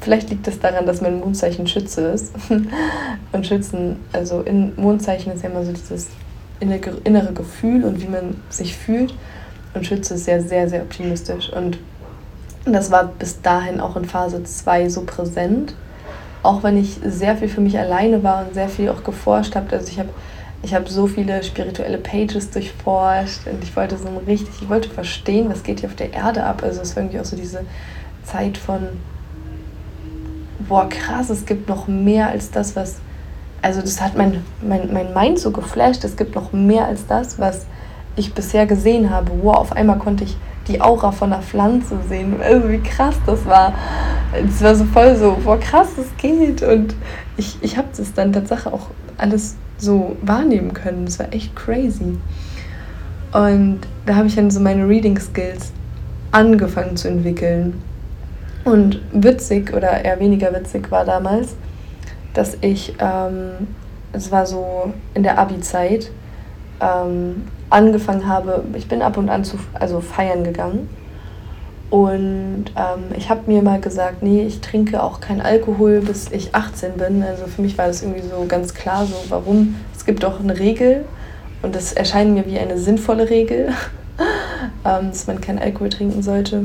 [0.00, 2.34] vielleicht liegt das daran, dass mein Mondzeichen Schütze ist.
[3.32, 6.08] Und Schützen, also in Mondzeichen ist ja immer so dieses
[6.60, 9.12] innere Gefühl und wie man sich fühlt.
[9.74, 11.52] Und Schütze ist sehr, sehr, sehr optimistisch.
[11.52, 11.78] Und
[12.64, 15.74] das war bis dahin auch in Phase 2 so präsent.
[16.42, 19.74] Auch wenn ich sehr viel für mich alleine war und sehr viel auch geforscht habe.
[19.74, 20.08] Also ich habe
[20.64, 25.48] ich hab so viele spirituelle Pages durchforscht und ich wollte so richtig, ich wollte verstehen,
[25.50, 26.62] was geht hier auf der Erde ab.
[26.62, 27.64] Also es war irgendwie auch so diese
[28.24, 28.88] Zeit von
[30.68, 32.96] boah, krass, es gibt noch mehr als das, was.
[33.60, 36.02] Also, das hat mein, mein, mein Mind so geflasht.
[36.04, 37.66] Es gibt noch mehr als das, was
[38.16, 39.30] ich bisher gesehen habe.
[39.42, 40.36] Wow, auf einmal konnte ich
[40.68, 42.34] die Aura von einer Pflanze sehen.
[42.40, 43.74] Also, wie krass das war.
[44.32, 46.62] Es war so voll so, boah, krass, das geht.
[46.62, 46.94] Und
[47.36, 51.04] ich, ich habe das dann tatsächlich auch alles so wahrnehmen können.
[51.04, 52.18] Das war echt crazy.
[53.32, 55.72] Und da habe ich dann so meine Reading Skills
[56.30, 57.82] angefangen zu entwickeln.
[58.64, 61.56] Und witzig oder eher weniger witzig war damals,
[62.34, 63.66] dass ich, ähm,
[64.12, 66.10] es war so in der Abi-Zeit,
[66.82, 70.88] ähm, angefangen habe, ich bin ab und an zu also feiern gegangen.
[71.90, 76.54] Und ähm, ich habe mir mal gesagt, nee, ich trinke auch kein Alkohol, bis ich
[76.54, 77.22] 18 bin.
[77.22, 79.76] Also für mich war das irgendwie so ganz klar, so warum.
[79.94, 81.04] Es gibt doch eine Regel
[81.60, 83.68] und das erscheint mir wie eine sinnvolle Regel,
[84.86, 86.64] ähm, dass man kein Alkohol trinken sollte.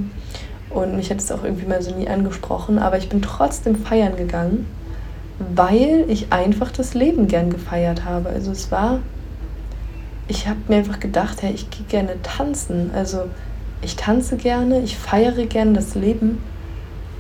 [0.69, 2.79] Und mich hat es auch irgendwie mal so nie angesprochen.
[2.79, 4.65] Aber ich bin trotzdem feiern gegangen,
[5.53, 8.29] weil ich einfach das Leben gern gefeiert habe.
[8.29, 8.99] Also es war,
[10.27, 12.91] ich habe mir einfach gedacht, hey, ich gehe gerne tanzen.
[12.93, 13.25] Also
[13.81, 16.41] ich tanze gerne, ich feiere gerne das Leben.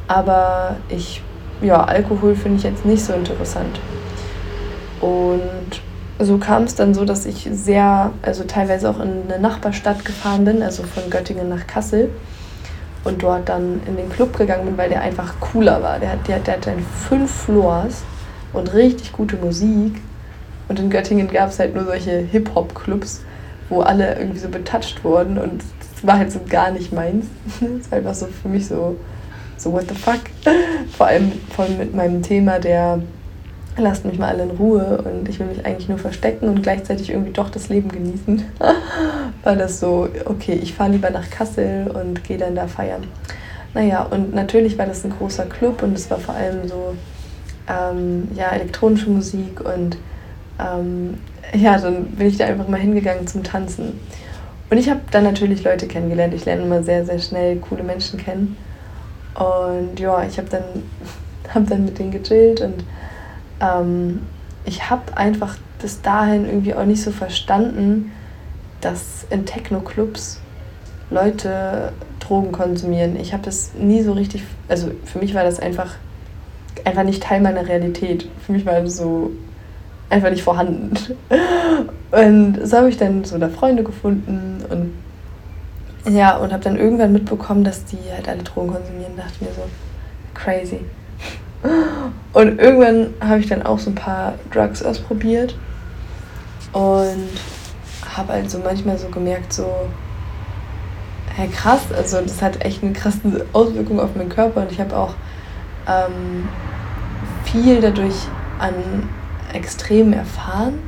[0.07, 1.21] Aber ich,
[1.61, 3.79] ja, Alkohol finde ich jetzt nicht so interessant.
[5.01, 5.81] Und
[6.19, 10.45] so kam es dann so, dass ich sehr, also teilweise auch in eine Nachbarstadt gefahren
[10.45, 12.09] bin, also von Göttingen nach Kassel
[13.03, 15.99] und dort dann in den Club gegangen bin, weil der einfach cooler war.
[15.99, 16.73] Der, der, der hatte
[17.07, 18.03] fünf Floors
[18.53, 20.01] und richtig gute Musik.
[20.67, 23.21] Und in Göttingen gab es halt nur solche Hip-Hop-Clubs,
[23.69, 27.25] wo alle irgendwie so betatscht wurden und das war halt so gar nicht meins.
[27.59, 28.97] das war einfach so für mich so,
[29.57, 30.21] so what the fuck.
[30.97, 33.01] Vor allem von mit meinem Thema der
[33.79, 37.09] lasst mich mal alle in Ruhe und ich will mich eigentlich nur verstecken und gleichzeitig
[37.11, 38.43] irgendwie doch das Leben genießen.
[39.43, 43.03] war das so, okay, ich fahre lieber nach Kassel und gehe dann da feiern.
[43.73, 46.95] Naja, und natürlich war das ein großer Club und es war vor allem so
[47.69, 49.97] ähm, ja, elektronische Musik und
[50.59, 51.17] ähm,
[51.53, 53.99] ja, dann bin ich da einfach mal hingegangen zum Tanzen.
[54.69, 56.33] Und ich habe dann natürlich Leute kennengelernt.
[56.33, 58.57] Ich lerne immer sehr, sehr schnell coole Menschen kennen.
[59.35, 60.63] Und ja, ich habe dann,
[61.53, 62.83] hab dann mit denen gechillt und
[63.61, 64.21] ähm,
[64.65, 68.11] ich habe einfach bis dahin irgendwie auch nicht so verstanden,
[68.81, 70.41] dass in Techno-Clubs
[71.09, 73.15] Leute Drogen konsumieren.
[73.15, 75.95] Ich habe das nie so richtig, also für mich war das einfach,
[76.83, 78.27] einfach nicht Teil meiner Realität.
[78.45, 79.31] Für mich war das so
[80.09, 80.93] einfach nicht vorhanden.
[82.11, 84.93] Und so habe ich dann so da Freunde gefunden und
[86.13, 89.17] ja, und habe dann irgendwann mitbekommen, dass die halt alle Drogen konsumieren.
[89.17, 89.63] Dachte mir so,
[90.33, 90.79] crazy.
[92.33, 95.55] Und irgendwann habe ich dann auch so ein paar Drugs ausprobiert
[96.71, 97.29] und
[98.15, 99.69] habe also manchmal so gemerkt, so,
[101.35, 104.95] hey krass, also das hat echt eine krasse Auswirkung auf meinen Körper und ich habe
[104.95, 105.13] auch
[105.87, 106.47] ähm,
[107.43, 108.15] viel dadurch
[108.59, 108.73] an
[109.57, 110.79] Extremen erfahren.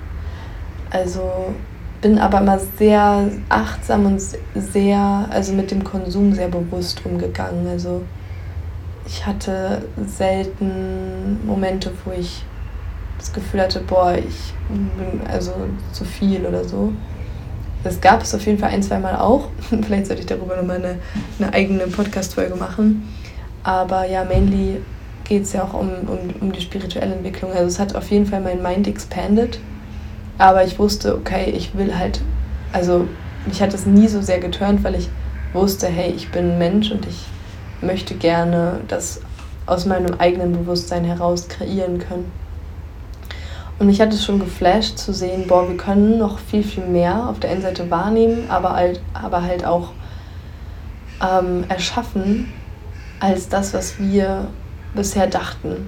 [0.90, 1.54] Also
[2.02, 4.22] bin aber immer sehr achtsam und
[4.56, 7.68] sehr, also mit dem Konsum sehr bewusst umgegangen.
[7.68, 8.04] Also
[9.06, 12.44] ich hatte selten Momente, wo ich
[13.18, 15.52] das Gefühl hatte, boah, ich bin also
[15.92, 16.94] zu viel oder so.
[17.84, 19.50] Das gab es auf jeden Fall ein, zwei Mal auch.
[19.84, 21.00] Vielleicht sollte ich darüber nochmal eine,
[21.38, 23.08] eine eigene Podcast-Folge machen.
[23.64, 24.78] Aber ja, mainly
[25.30, 27.52] geht es ja auch um, um, um die spirituelle Entwicklung.
[27.52, 29.60] Also es hat auf jeden Fall mein Mind expanded.
[30.40, 32.20] Aber ich wusste, okay, ich will halt,
[32.74, 33.08] also
[33.46, 35.10] mich hat es nie so sehr geturnt, weil ich
[35.54, 37.26] wusste, hey, ich bin Mensch und ich
[37.82, 39.22] möchte gerne das
[39.66, 42.32] aus meinem eigenen Bewusstsein heraus kreieren können.
[43.78, 47.30] Und mich hat es schon geflasht zu sehen, boah, wir können noch viel, viel mehr
[47.30, 49.92] auf der einen Seite wahrnehmen, aber halt, aber halt auch
[51.22, 52.52] ähm, erschaffen
[53.20, 54.48] als das, was wir
[54.94, 55.88] bisher dachten.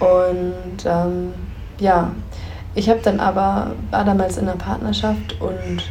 [0.00, 1.34] Und ähm,
[1.78, 2.12] ja,
[2.74, 5.82] ich habe dann aber, war damals in einer Partnerschaft und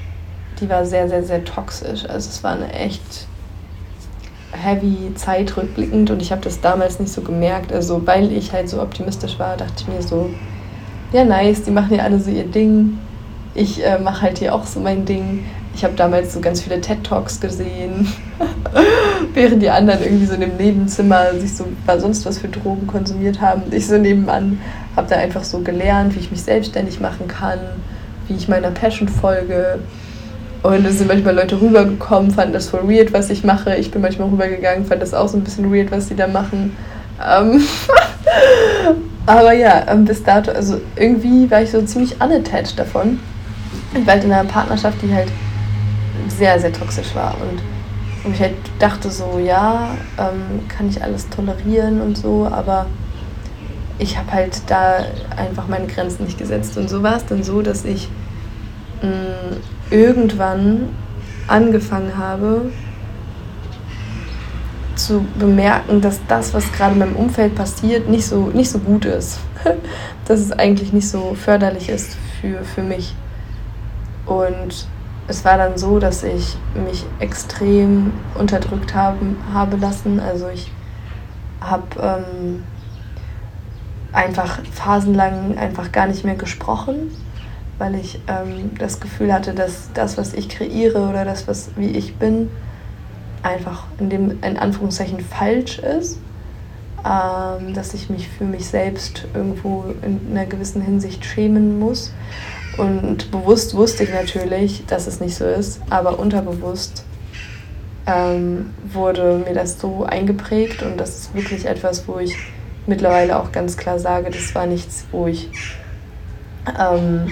[0.60, 2.06] die war sehr, sehr, sehr toxisch.
[2.06, 3.28] Also es war eine echt
[4.52, 7.72] heavy Zeit rückblickend und ich habe das damals nicht so gemerkt.
[7.72, 10.30] Also weil ich halt so optimistisch war, dachte ich mir so,
[11.12, 12.98] ja nice, die machen ja alle so ihr Ding.
[13.54, 15.46] Ich äh, mache halt hier auch so mein Ding.
[15.78, 18.12] Ich habe damals so ganz viele TED Talks gesehen,
[19.36, 22.88] während die anderen irgendwie so in dem Nebenzimmer sich so war sonst was für Drogen
[22.88, 23.62] konsumiert haben.
[23.70, 24.60] Ich so nebenan
[24.96, 27.60] habe da einfach so gelernt, wie ich mich selbstständig machen kann,
[28.28, 29.78] wie ich meiner Passion folge
[30.64, 33.76] und es sind manchmal Leute rübergekommen, fanden das voll weird, was ich mache.
[33.76, 36.76] Ich bin manchmal rübergegangen, fand das auch so ein bisschen weird, was sie da machen.
[37.24, 37.62] Ähm
[39.28, 43.20] Aber ja, ähm, bis dato, also irgendwie war ich so ziemlich unattached davon.
[43.94, 45.28] Ich war halt in einer Partnerschaft, die halt
[46.28, 47.36] sehr, sehr toxisch war.
[47.42, 47.62] Und
[48.24, 52.88] wo ich halt dachte so, ja, ähm, kann ich alles tolerieren und so, aber
[54.00, 56.78] ich habe halt da einfach meine Grenzen nicht gesetzt.
[56.78, 58.10] Und so war es dann so, dass ich
[59.02, 59.58] mh, mm,
[59.92, 60.90] irgendwann
[61.48, 62.72] angefangen habe
[64.96, 69.06] zu bemerken, dass das, was gerade in meinem Umfeld passiert, nicht so, nicht so gut
[69.06, 69.40] ist.
[70.28, 73.16] dass es eigentlich nicht so förderlich ist für, für mich.
[74.26, 74.88] Und
[75.28, 80.20] es war dann so, dass ich mich extrem unterdrückt haben, habe lassen.
[80.20, 80.72] Also ich
[81.60, 82.64] habe ähm,
[84.14, 87.12] einfach phasenlang einfach gar nicht mehr gesprochen,
[87.78, 91.90] weil ich ähm, das Gefühl hatte, dass das, was ich kreiere oder das, was wie
[91.90, 92.50] ich bin,
[93.44, 96.20] einfach in dem in Anführungszeichen falsch ist,
[97.06, 102.14] ähm, dass ich mich für mich selbst irgendwo in einer gewissen Hinsicht schämen muss.
[102.78, 107.04] Und bewusst wusste ich natürlich, dass es nicht so ist, aber unterbewusst
[108.06, 112.36] ähm, wurde mir das so eingeprägt und das ist wirklich etwas, wo ich
[112.86, 115.50] mittlerweile auch ganz klar sage, das war nichts, wo ich,
[116.80, 117.32] ähm,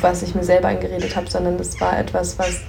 [0.00, 2.60] was ich mir selber eingeredet habe, sondern das war etwas, was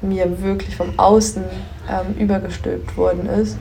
[0.00, 1.44] mir wirklich vom Außen
[1.88, 3.56] ähm, übergestülpt worden ist.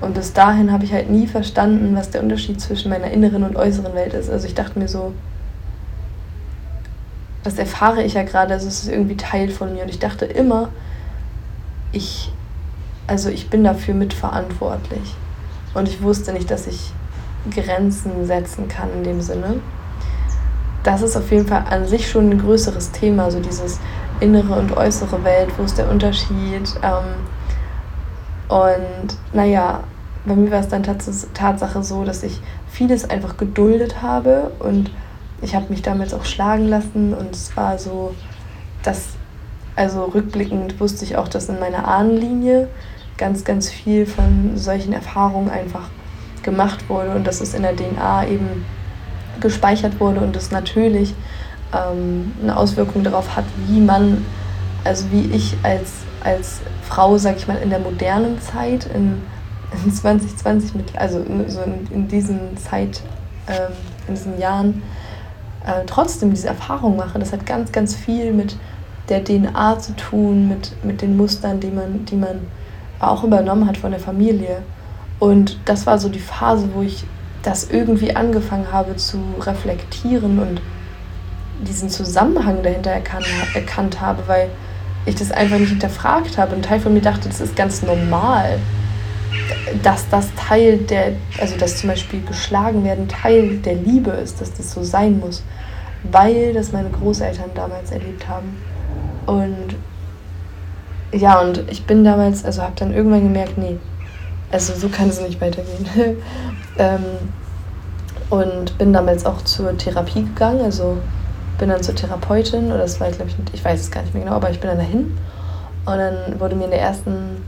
[0.00, 3.56] Und bis dahin habe ich halt nie verstanden, was der Unterschied zwischen meiner inneren und
[3.56, 4.30] äußeren Welt ist.
[4.30, 5.12] Also ich dachte mir so,
[7.44, 9.82] das erfahre ich ja gerade, also es ist irgendwie Teil von mir.
[9.82, 10.70] Und ich dachte immer,
[11.92, 12.32] ich,
[13.06, 15.14] also ich bin dafür mitverantwortlich.
[15.74, 16.92] Und ich wusste nicht, dass ich
[17.50, 19.60] Grenzen setzen kann in dem Sinne.
[20.82, 23.78] Das ist auf jeden Fall an sich schon ein größeres Thema, so dieses
[24.20, 26.74] innere und äußere Welt, wo ist der Unterschied.
[26.82, 27.14] Ähm,
[28.48, 29.84] und naja,
[30.24, 34.90] bei mir war es dann tats Tatsache so, dass ich vieles einfach geduldet habe und
[35.42, 38.14] ich habe mich damals auch schlagen lassen und es war so,
[38.82, 39.10] dass,
[39.76, 42.68] also rückblickend wusste ich auch, dass in meiner Ahnenlinie
[43.16, 45.88] ganz, ganz viel von solchen Erfahrungen einfach
[46.42, 48.64] gemacht wurde und dass es in der DNA eben
[49.40, 51.14] gespeichert wurde und es natürlich
[51.72, 54.24] ähm, eine Auswirkung darauf hat, wie man,
[54.84, 55.92] also wie ich als,
[56.24, 59.20] als Frau, sag ich mal, in der modernen Zeit, in,
[59.84, 63.02] in 2020, mit, also so in, in diesen Zeit,
[63.48, 63.72] ähm,
[64.06, 64.82] in diesen Jahren,
[65.66, 67.18] äh, trotzdem diese Erfahrung mache.
[67.18, 68.56] Das hat ganz, ganz viel mit
[69.08, 72.40] der DNA zu tun, mit, mit den Mustern, die man, die man
[73.00, 74.62] auch übernommen hat von der Familie.
[75.18, 77.04] Und das war so die Phase, wo ich
[77.42, 80.60] das irgendwie angefangen habe zu reflektieren und
[81.66, 84.50] diesen Zusammenhang dahinter erkannt, erkannt habe, weil
[85.06, 86.54] ich das einfach nicht hinterfragt habe.
[86.54, 88.58] Ein Teil von mir dachte, das ist ganz normal,
[89.82, 94.52] dass das Teil der, also dass zum Beispiel geschlagen werden Teil der Liebe ist, dass
[94.54, 95.42] das so sein muss,
[96.10, 98.56] weil das meine Großeltern damals erlebt haben.
[99.26, 99.76] Und
[101.12, 103.78] ja, und ich bin damals, also habe dann irgendwann gemerkt, nee,
[104.50, 105.86] also so kann es nicht weitergehen.
[106.78, 107.04] ähm,
[108.30, 110.98] und bin damals auch zur Therapie gegangen, also
[111.58, 114.24] bin dann zur Therapeutin oder das war glaube ich, ich weiß es gar nicht mehr
[114.24, 115.18] genau, aber ich bin dann dahin
[115.86, 117.42] und dann wurde mir in der ersten,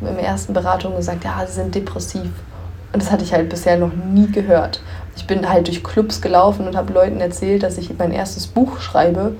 [0.00, 2.30] in der ersten Beratung gesagt, ja, sie sind depressiv.
[2.92, 4.80] Und das hatte ich halt bisher noch nie gehört.
[5.16, 8.80] Ich bin halt durch Clubs gelaufen und habe Leuten erzählt, dass ich mein erstes Buch
[8.80, 9.34] schreibe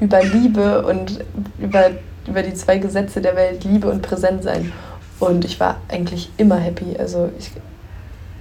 [0.00, 1.24] über Liebe und
[1.58, 1.90] über,
[2.26, 4.72] über die zwei Gesetze der Welt, Liebe und Präsentsein.
[5.20, 6.96] Und ich war eigentlich immer happy.
[6.98, 7.52] Also ich,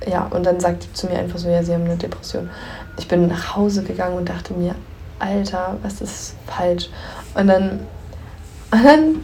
[0.10, 2.49] ja, und dann sagt die zu mir einfach so, ja, sie haben eine Depression.
[2.97, 4.76] Ich bin nach Hause gegangen und dachte mir,
[5.19, 6.89] Alter, was ist falsch?
[7.34, 7.82] Und dann,
[8.73, 9.15] und dann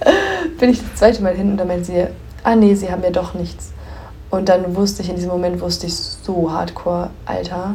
[0.58, 2.06] bin ich das zweite Mal hin und dann meint sie,
[2.42, 3.72] ah nee, sie haben ja doch nichts.
[4.30, 7.74] Und dann wusste ich, in diesem Moment wusste ich so hardcore, Alter.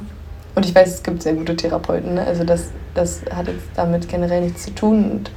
[0.55, 2.25] Und ich weiß, es gibt sehr gute Therapeuten, ne?
[2.25, 5.11] also das, das hat jetzt damit generell nichts zu tun.
[5.11, 5.31] Und,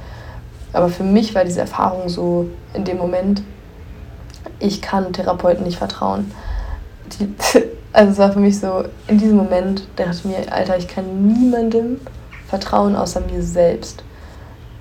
[0.73, 3.43] aber für mich war diese Erfahrung so in dem Moment,
[4.59, 6.31] ich kann Therapeuten nicht vertrauen.
[7.13, 7.33] Die,
[7.93, 11.27] also es war für mich so, in diesem Moment dachte ich mir, Alter, ich kann
[11.27, 12.01] niemandem
[12.49, 14.03] vertrauen außer mir selbst.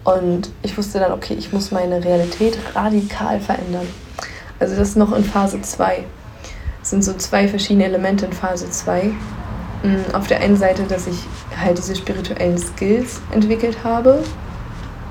[0.05, 3.87] Und ich wusste dann, okay, ich muss meine Realität radikal verändern.
[4.61, 6.05] Also das ist noch in Phase 2.
[6.83, 9.05] Es sind so zwei verschiedene Elemente in Phase 2.
[9.83, 11.17] Mm, auf der einen Seite, dass ich
[11.59, 14.23] halt diese spirituellen Skills entwickelt habe,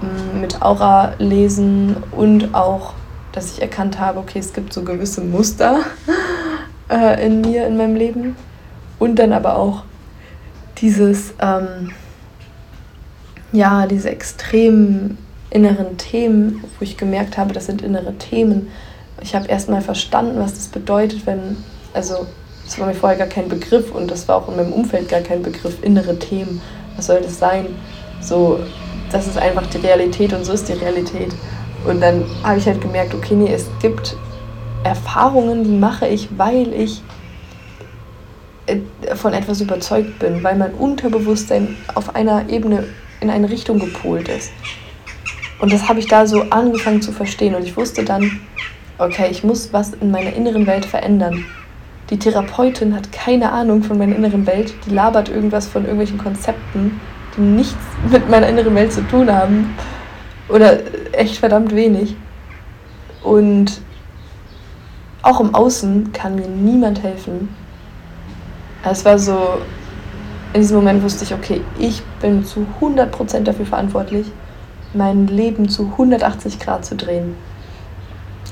[0.02, 2.94] mm, mit Aura lesen und auch
[3.34, 5.80] dass ich erkannt habe, okay, es gibt so gewisse Muster
[6.90, 8.36] äh, in mir, in meinem Leben.
[9.00, 9.84] Und dann aber auch
[10.78, 11.92] dieses, ähm,
[13.54, 15.18] ja, diese extremen
[15.52, 18.70] inneren Themen, wo ich gemerkt habe, das sind innere Themen.
[19.22, 21.56] Ich habe erstmal verstanden, was das bedeutet, wenn,
[21.94, 22.26] also
[22.66, 25.22] das war mir vorher gar kein Begriff und das war auch in meinem Umfeld gar
[25.22, 26.62] kein Begriff, innere Themen.
[26.96, 27.68] Was soll das sein?
[28.20, 28.60] So,
[29.12, 31.34] das ist einfach die Realität und so ist die Realität.
[31.86, 34.16] Und dann habe ich halt gemerkt, okay, nee, es gibt
[34.84, 37.04] Erfahrungen, die mache ich, weil ich
[38.66, 38.78] äh,
[39.16, 42.86] von etwas überzeugt bin, weil mein Unterbewusstsein auf einer Ebene
[43.24, 44.52] in eine Richtung gepolt ist.
[45.60, 47.56] Und das habe ich da so angefangen zu verstehen.
[47.56, 48.42] Und ich wusste dann,
[48.98, 51.46] okay, ich muss was in meiner inneren Welt verändern.
[52.10, 54.74] Die Therapeutin hat keine Ahnung von meiner inneren Welt.
[54.86, 57.00] Die labert irgendwas von irgendwelchen Konzepten,
[57.36, 57.78] die nichts
[58.12, 59.74] mit meiner inneren Welt zu tun haben.
[60.50, 60.80] Oder
[61.14, 62.16] echt verdammt wenig.
[63.24, 63.82] Und
[65.22, 67.56] auch im Außen kann mir niemand helfen.
[68.84, 69.60] Es war so,
[70.54, 74.28] in diesem Moment wusste ich, okay, ich bin zu 100% dafür verantwortlich,
[74.94, 77.36] mein Leben zu 180 Grad zu drehen.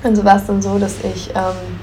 [0.04, 1.80] Und so war es dann so, dass ich ähm,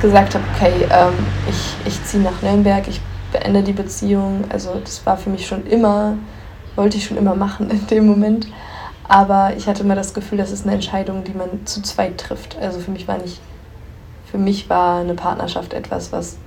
[0.00, 1.12] gesagt habe, okay, ähm,
[1.48, 4.44] ich, ich ziehe nach Nürnberg, ich beende die Beziehung.
[4.48, 6.14] Also das war für mich schon immer,
[6.74, 8.46] wollte ich schon immer machen in dem Moment.
[9.08, 12.56] Aber ich hatte immer das Gefühl, das ist eine Entscheidung, die man zu zweit trifft.
[12.58, 13.40] Also für mich war nicht,
[14.30, 16.38] für mich war eine Partnerschaft etwas, was,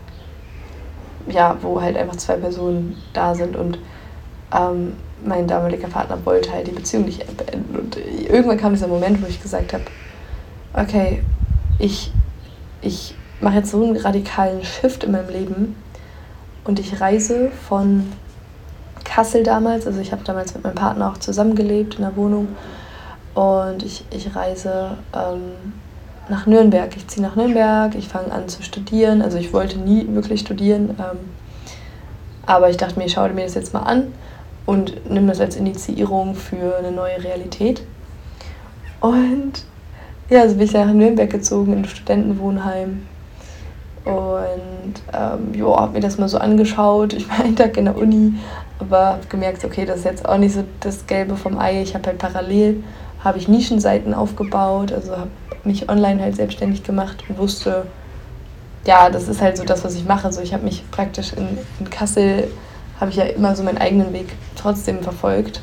[1.27, 3.77] ja, wo halt einfach zwei Personen da sind und
[4.53, 7.75] ähm, mein damaliger Partner wollte halt die Beziehung nicht beenden.
[7.75, 9.83] Und irgendwann kam dieser Moment, wo ich gesagt habe,
[10.73, 11.23] okay,
[11.79, 12.11] ich,
[12.81, 15.75] ich mache jetzt so einen radikalen Shift in meinem Leben
[16.63, 18.11] und ich reise von
[19.03, 19.87] Kassel damals.
[19.87, 22.49] Also ich habe damals mit meinem Partner auch zusammengelebt in der Wohnung.
[23.33, 25.73] Und ich, ich reise ähm,
[26.31, 26.95] nach Nürnberg.
[26.95, 29.21] Ich ziehe nach Nürnberg, ich fange an zu studieren.
[29.21, 30.95] Also ich wollte nie wirklich studieren.
[30.97, 31.19] Ähm,
[32.45, 34.07] aber ich dachte mir, ich schaue mir das jetzt mal an
[34.65, 37.83] und nehme das als Initiierung für eine neue Realität.
[38.99, 39.53] Und
[40.29, 43.05] ja, also bin ich nach Nürnberg gezogen, in ein Studentenwohnheim.
[44.05, 47.13] Und ähm, ja, habe mir das mal so angeschaut.
[47.13, 48.33] Ich war einen Tag in der Uni,
[48.79, 51.81] aber habe gemerkt, okay, das ist jetzt auch nicht so das Gelbe vom Ei.
[51.81, 52.83] Ich habe halt parallel,
[53.23, 55.29] habe ich Nischenseiten aufgebaut, also habe
[55.63, 57.85] mich online halt selbstständig gemacht und wusste,
[58.85, 60.25] ja, das ist halt so das, was ich mache.
[60.25, 62.47] Also ich habe mich praktisch in, in Kassel,
[62.99, 65.61] habe ich ja immer so meinen eigenen Weg trotzdem verfolgt,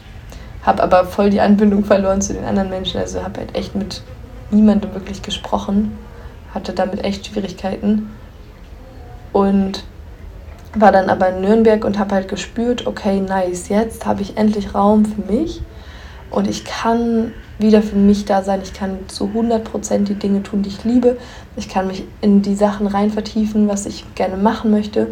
[0.62, 3.00] habe aber voll die Anbindung verloren zu den anderen Menschen.
[3.00, 4.02] Also habe halt echt mit
[4.50, 5.98] niemandem wirklich gesprochen,
[6.54, 8.10] hatte damit echt Schwierigkeiten
[9.32, 9.84] und
[10.74, 14.74] war dann aber in Nürnberg und habe halt gespürt, okay, nice, jetzt habe ich endlich
[14.74, 15.62] Raum für mich
[16.30, 18.60] und ich kann wieder für mich da sein.
[18.62, 21.16] Ich kann zu 100% die Dinge tun, die ich liebe.
[21.56, 25.08] Ich kann mich in die Sachen rein vertiefen, was ich gerne machen möchte.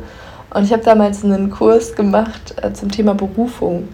[0.55, 3.89] Und ich habe damals einen Kurs gemacht äh, zum Thema Berufung,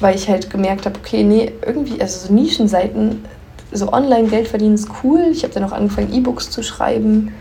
[0.00, 3.24] weil ich halt gemerkt habe, okay, nee, irgendwie, also so Nischenseiten,
[3.70, 5.28] so online Geld verdienen ist cool.
[5.30, 7.32] Ich habe dann auch angefangen, E-Books zu schreiben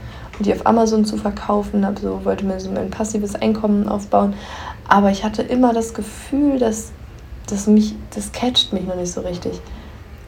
[0.43, 4.34] die auf Amazon zu verkaufen, habe so, wollte mir so mein passives Einkommen aufbauen.
[4.88, 6.91] Aber ich hatte immer das Gefühl, dass,
[7.47, 9.60] dass mich, das catcht mich noch nicht so richtig.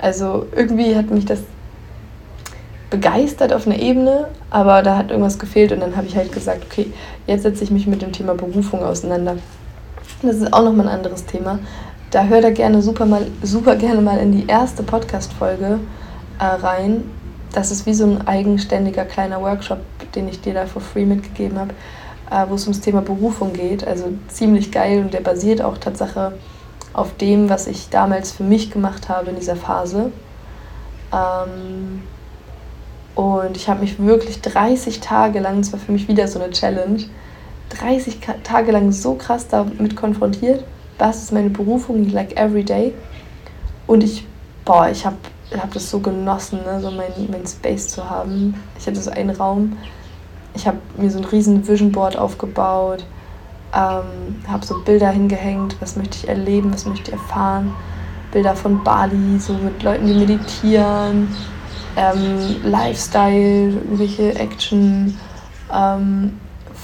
[0.03, 1.39] Also irgendwie hat mich das
[2.89, 6.65] begeistert auf einer Ebene, aber da hat irgendwas gefehlt und dann habe ich halt gesagt,
[6.69, 6.91] okay,
[7.25, 9.37] jetzt setze ich mich mit dem Thema Berufung auseinander.
[10.21, 11.59] Das ist auch nochmal ein anderes Thema.
[12.11, 15.79] Da hör da gerne super, mal, super gerne mal in die erste Podcast-Folge
[16.39, 17.03] äh, rein
[17.53, 19.79] das ist wie so ein eigenständiger kleiner Workshop,
[20.15, 21.73] den ich dir da for free mitgegeben habe,
[22.31, 23.87] äh, wo es ums Thema Berufung geht.
[23.87, 26.33] Also ziemlich geil und der basiert auch Tatsache
[26.93, 30.11] auf dem, was ich damals für mich gemacht habe in dieser Phase.
[31.11, 32.03] Ähm,
[33.15, 36.51] und ich habe mich wirklich 30 Tage lang, das war für mich wieder so eine
[36.51, 37.03] Challenge,
[37.69, 40.63] 30 Tage lang so krass damit konfrontiert,
[40.97, 42.93] was ist meine Berufung, like every day.
[43.87, 44.25] Und ich,
[44.65, 45.17] boah, ich habe
[45.59, 48.55] habe das so genossen, ne, so mein, mein Space zu haben.
[48.77, 49.77] Ich hatte so einen Raum,
[50.55, 53.05] ich habe mir so ein riesen Vision Board aufgebaut,
[53.75, 57.73] ähm, habe so Bilder hingehängt, was möchte ich erleben, was möchte ich erfahren.
[58.31, 61.27] Bilder von Bali, so mit Leuten, die meditieren,
[61.95, 65.17] ähm, Lifestyle, irgendwelche Action,
[65.71, 66.39] ähm,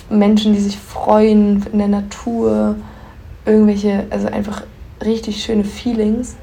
[0.09, 2.75] Menschen, die sich freuen in der Natur,
[3.45, 4.63] irgendwelche, also einfach
[5.03, 6.35] richtig schöne Feelings.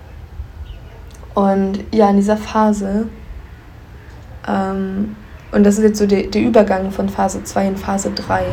[1.35, 3.09] Und ja, in dieser Phase,
[4.49, 5.17] ähm,
[5.53, 8.45] und das ist jetzt so der, der Übergang von Phase 2 in Phase 3,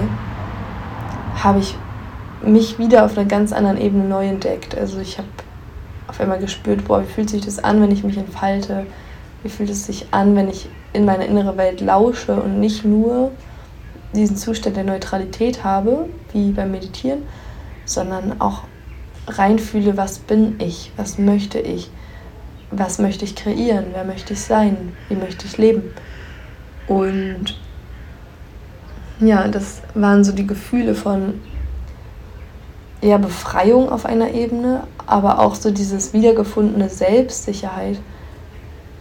[1.43, 1.76] habe ich
[2.44, 4.78] mich wieder auf einer ganz anderen Ebene neu entdeckt.
[4.78, 5.28] Also ich habe
[6.08, 8.86] auf einmal gespürt, boah, wie fühlt sich das an, wenn ich mich entfalte?
[9.41, 13.32] Wie fühlt es sich an, wenn ich in meine innere Welt lausche und nicht nur
[14.14, 17.24] diesen Zustand der Neutralität habe, wie beim Meditieren,
[17.86, 18.64] sondern auch
[19.28, 21.89] reinfühle, was bin ich, was möchte ich,
[22.72, 25.84] was möchte ich kreieren, wer möchte ich sein, wie möchte ich leben.
[26.88, 27.58] Und
[29.20, 31.39] ja, das waren so die Gefühle von,
[33.04, 37.99] ja, Befreiung auf einer Ebene, aber auch so dieses wiedergefundene Selbstsicherheit.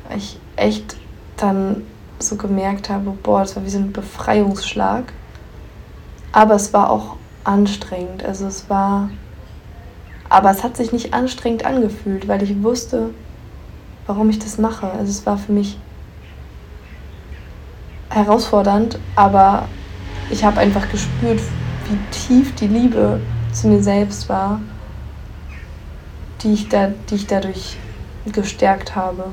[0.09, 0.97] Weil ich echt
[1.37, 1.85] dann
[2.19, 5.05] so gemerkt habe, boah, das war wie so ein Befreiungsschlag.
[6.33, 8.25] Aber es war auch anstrengend.
[8.25, 9.09] Also es war,
[10.29, 13.11] aber es hat sich nicht anstrengend angefühlt, weil ich wusste,
[14.09, 14.91] warum ich das mache.
[14.91, 15.79] Also es war für mich
[18.11, 19.69] herausfordernd, aber
[20.29, 21.41] ich habe einfach gespürt,
[21.89, 23.21] wie tief die Liebe
[23.53, 24.61] zu mir selbst war,
[26.43, 27.77] die ich, da, die ich dadurch
[28.27, 29.25] gestärkt habe.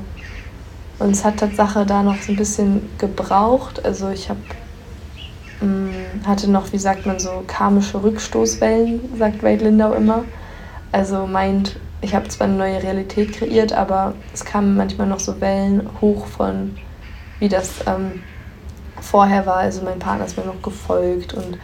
[0.98, 3.84] Und es hat Tatsache da noch so ein bisschen gebraucht.
[3.84, 4.40] Also ich habe
[5.60, 10.24] mm, hatte noch, wie sagt man so, karmische Rückstoßwellen, sagt Wade Lindau immer.
[10.92, 15.40] Also meint, ich habe zwar eine neue Realität kreiert, aber es kamen manchmal noch so
[15.40, 16.76] Wellen hoch von,
[17.38, 18.22] wie das ähm,
[19.00, 19.58] vorher war.
[19.58, 21.58] Also mein Partner ist mir noch gefolgt und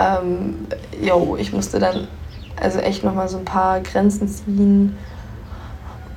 [0.00, 0.66] ähm,
[1.00, 2.08] jo, ich musste dann
[2.60, 4.96] also echt nochmal so ein paar Grenzen ziehen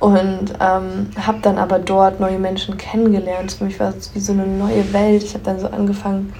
[0.00, 3.52] und ähm, habe dann aber dort neue Menschen kennengelernt.
[3.52, 5.22] Für mich war es wie so eine neue Welt.
[5.22, 6.32] Ich habe dann so angefangen,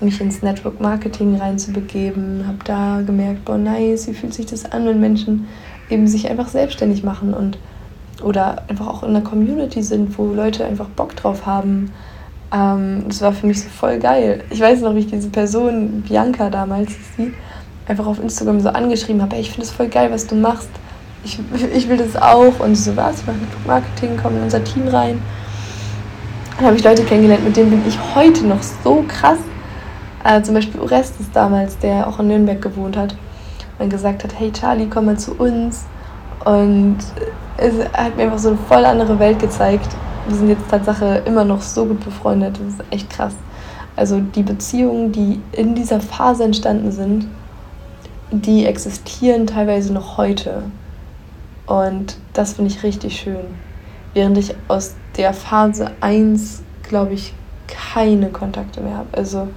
[0.00, 4.84] mich ins Network Marketing reinzubegeben, habe da gemerkt, boah, nice, wie fühlt sich das an,
[4.84, 5.48] wenn Menschen
[5.88, 7.58] eben sich einfach selbstständig machen und
[8.22, 11.92] oder einfach auch in einer Community sind, wo Leute einfach Bock drauf haben.
[12.56, 14.42] Ähm, das war für mich so voll geil.
[14.50, 17.34] Ich weiß noch, wie ich diese Person, Bianca damals, sie,
[17.86, 20.70] einfach auf Instagram so angeschrieben habe, ich finde es voll geil, was du machst.
[21.24, 21.38] Ich,
[21.74, 22.58] ich will das auch.
[22.60, 23.20] Und so, was?
[23.20, 23.36] Ich mache
[23.66, 25.20] Marketing, komm in unser Team rein.
[26.56, 29.38] Dann habe ich Leute kennengelernt, mit denen bin ich heute noch so krass.
[30.24, 33.14] Äh, zum Beispiel Orestes damals, der auch in Nürnberg gewohnt hat.
[33.78, 35.84] Und gesagt hat, hey Charlie, komm mal zu uns.
[36.46, 36.96] Und
[37.58, 39.88] es hat mir einfach so eine voll andere Welt gezeigt.
[40.28, 42.58] Wir sind jetzt Tatsache immer noch so gut befreundet.
[42.58, 43.34] Das ist echt krass.
[43.94, 47.28] Also die Beziehungen, die in dieser Phase entstanden sind,
[48.30, 50.64] die existieren teilweise noch heute.
[51.66, 53.46] Und das finde ich richtig schön.
[54.14, 57.32] Während ich aus der Phase 1, glaube ich,
[57.66, 59.08] keine Kontakte mehr habe.
[59.12, 59.48] Also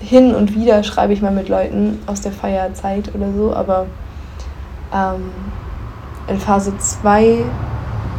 [0.00, 3.86] hin und wieder schreibe ich mal mit Leuten aus der Feierzeit oder so, aber
[4.94, 5.30] ähm,
[6.26, 7.44] in Phase 2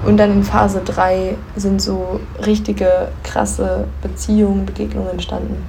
[0.06, 5.64] und dann in Phase 3 sind so richtige krasse Beziehungen, Begegnungen entstanden.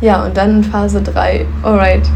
[0.00, 2.08] Ja, und dann in Phase 3, alright,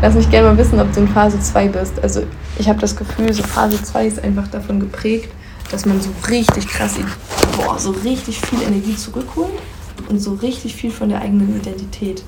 [0.00, 2.02] lass mich gerne mal wissen, ob du in Phase 2 bist.
[2.02, 2.22] Also
[2.58, 5.30] ich habe das Gefühl, so Phase 2 ist einfach davon geprägt,
[5.70, 6.94] dass man so richtig krass,
[7.56, 9.52] boah, so richtig viel Energie zurückholt
[10.08, 12.22] und so richtig viel von der eigenen Identität.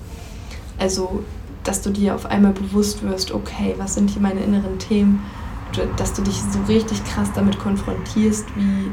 [0.78, 1.22] Also,
[1.64, 5.22] dass du dir auf einmal bewusst wirst, okay, was sind hier meine inneren Themen,
[5.96, 8.90] dass du dich so richtig krass damit konfrontierst, wie,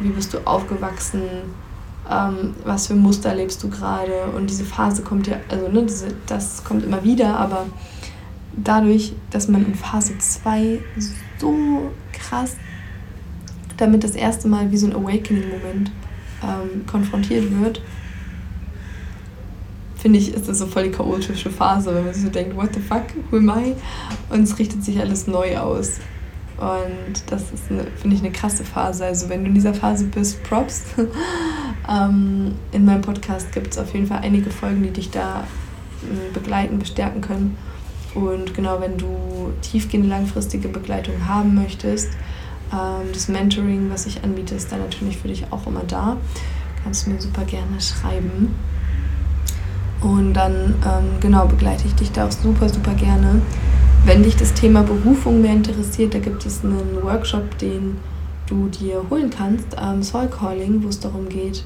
[0.00, 1.22] wie bist du aufgewachsen,
[2.10, 4.26] ähm, was für Muster lebst du gerade.
[4.36, 7.66] Und diese Phase kommt ja, also ne, diese, das kommt immer wieder, aber
[8.56, 10.80] dadurch, dass man in Phase 2
[11.38, 12.56] so krass
[13.76, 15.90] damit das erste Mal wie so ein Awakening-Moment
[16.42, 17.82] ähm, konfrontiert wird,
[20.04, 22.74] finde ich, ist das so voll die chaotische Phase, wenn man sich so denkt, what
[22.74, 23.72] the fuck, who am I?
[24.28, 25.92] Und es richtet sich alles neu aus.
[26.58, 29.06] Und das ist, finde ich, eine krasse Phase.
[29.06, 30.82] Also wenn du in dieser Phase bist, Props.
[31.90, 35.44] ähm, in meinem Podcast gibt es auf jeden Fall einige Folgen, die dich da
[36.02, 37.56] äh, begleiten, bestärken können.
[38.14, 42.10] Und genau, wenn du tiefgehende langfristige Begleitung haben möchtest,
[42.70, 46.18] ähm, das Mentoring, was ich anbiete, ist da natürlich für dich auch immer da.
[46.82, 48.54] Kannst du mir super gerne schreiben.
[50.04, 53.40] Und dann, ähm, genau, begleite ich dich da auch super, super gerne.
[54.04, 57.96] Wenn dich das Thema Berufung mehr interessiert, da gibt es einen Workshop, den
[58.46, 61.64] du dir holen kannst, ähm, Soul Calling, wo es darum geht,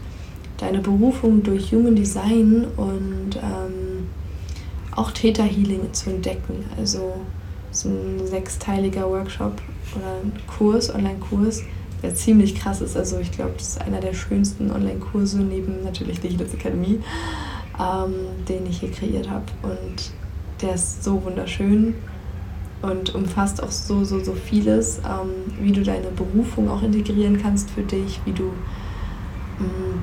[0.58, 4.06] deine Berufung durch Human Design und ähm,
[4.94, 6.64] auch Theta Healing zu entdecken.
[6.76, 7.14] Also
[7.72, 9.60] es ist ein sechsteiliger Workshop
[9.96, 11.64] oder ein Kurs, Online-Kurs,
[12.04, 12.96] der ziemlich krass ist.
[12.96, 17.00] Also ich glaube, das ist einer der schönsten Online-Kurse neben natürlich der Healers Academy,
[17.78, 19.46] ähm, den ich hier kreiert habe.
[19.62, 20.12] Und
[20.60, 21.94] der ist so wunderschön
[22.82, 27.70] und umfasst auch so, so, so vieles, ähm, wie du deine Berufung auch integrieren kannst
[27.70, 28.52] für dich, wie du
[29.60, 30.02] ähm,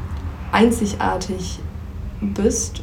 [0.51, 1.59] einzigartig
[2.21, 2.81] bist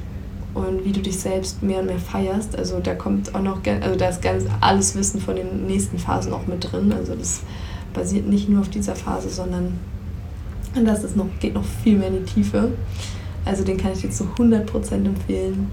[0.55, 2.57] und wie du dich selbst mehr und mehr feierst.
[2.57, 6.33] Also da kommt auch noch, also da ist ganz alles Wissen von den nächsten Phasen
[6.33, 6.93] auch mit drin.
[6.93, 7.43] Also das
[7.95, 9.79] basiert nicht nur auf dieser Phase, sondern
[10.75, 12.73] das ist noch, geht noch viel mehr in die Tiefe.
[13.45, 15.71] Also den kann ich dir zu 100% empfehlen.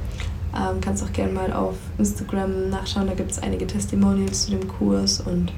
[0.56, 4.68] Ähm, kannst auch gerne mal auf Instagram nachschauen, da gibt es einige Testimonials zu dem
[4.68, 5.54] Kurs und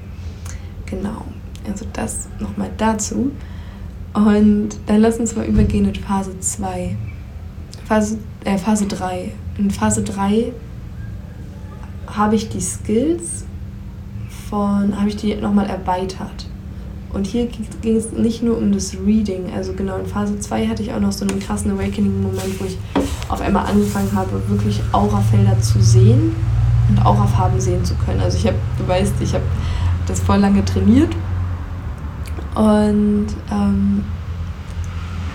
[0.84, 1.24] genau,
[1.66, 3.32] also das nochmal dazu.
[4.12, 6.96] Und dann lass uns mal übergehen in Phase 2.
[7.86, 9.32] Phase, äh, Phase 3.
[9.56, 10.52] In Phase 3
[12.06, 13.46] habe ich die Skills
[14.50, 16.46] von, habe ich die nochmal erweitert.
[17.12, 17.46] Und hier
[17.82, 21.00] ging es nicht nur um das Reading, also genau in Phase 2 hatte ich auch
[21.00, 22.78] noch so einen krassen Awakening-Moment, wo ich
[23.28, 26.34] auf einmal angefangen habe, wirklich Aurafelder zu sehen
[26.88, 28.20] und Aurafarben sehen zu können.
[28.20, 29.44] Also ich habe, du weißt, ich habe
[30.06, 31.14] das voll lange trainiert
[32.54, 34.04] und ähm,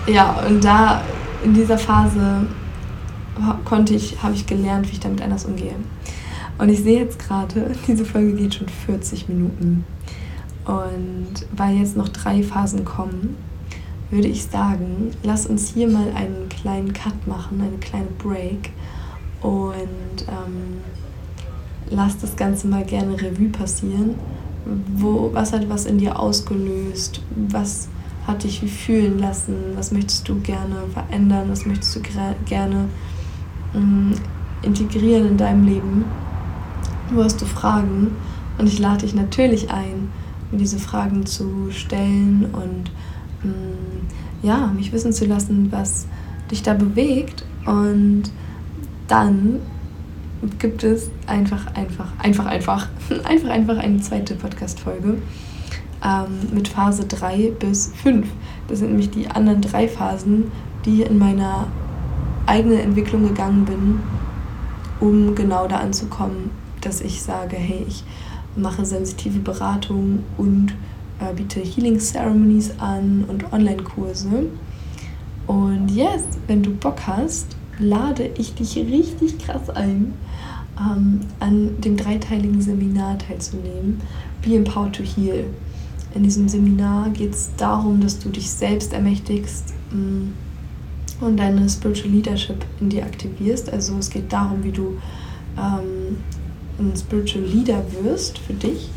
[0.06, 1.02] ja, und da
[1.44, 2.46] in dieser Phase
[3.64, 5.74] konnte ich, habe ich gelernt, wie ich damit anders umgehe.
[6.58, 9.84] Und ich sehe jetzt gerade, diese Folge geht schon 40 Minuten.
[10.68, 13.36] Und weil jetzt noch drei Phasen kommen,
[14.10, 18.70] würde ich sagen, lass uns hier mal einen kleinen Cut machen, eine kleine Break.
[19.40, 20.82] Und ähm,
[21.88, 24.16] lass das Ganze mal gerne Revue passieren.
[24.94, 27.22] Wo, was hat was in dir ausgelöst?
[27.48, 27.88] Was
[28.26, 29.54] hat dich wie fühlen lassen?
[29.74, 31.48] Was möchtest du gerne verändern?
[31.48, 32.00] Was möchtest du
[32.44, 32.90] gerne
[33.74, 34.12] ähm,
[34.60, 36.04] integrieren in deinem Leben?
[37.10, 38.10] Wo hast du Fragen?
[38.58, 40.10] Und ich lade dich natürlich ein,
[40.50, 42.90] mir diese Fragen zu stellen und
[43.44, 44.06] ähm,
[44.42, 46.06] ja, mich wissen zu lassen, was
[46.50, 47.44] dich da bewegt.
[47.66, 48.24] Und
[49.08, 49.60] dann
[50.58, 52.88] gibt es einfach, einfach, einfach, einfach,
[53.24, 55.18] einfach, einfach eine zweite Podcast-Folge
[56.04, 58.26] ähm, mit Phase 3 bis 5.
[58.68, 60.50] Das sind nämlich die anderen drei Phasen,
[60.84, 61.66] die in meiner
[62.46, 64.00] eigenen Entwicklung gegangen bin,
[65.00, 68.04] um genau da anzukommen, dass ich sage, hey, ich
[68.58, 70.74] mache sensitive Beratung und
[71.20, 74.46] äh, biete Healing Ceremonies an und Online-Kurse.
[75.46, 80.12] Und yes, wenn du Bock hast, lade ich dich richtig krass ein,
[80.78, 84.00] ähm, an dem dreiteiligen Seminar teilzunehmen,
[84.42, 85.46] Be Empowered to Heal.
[86.14, 92.10] In diesem Seminar geht es darum, dass du dich selbst ermächtigst mm, und deine Spiritual
[92.10, 93.72] Leadership in dir aktivierst.
[93.72, 94.96] Also es geht darum, wie du
[95.56, 96.16] ähm,
[96.78, 98.88] ein Spiritual Leader wirst für dich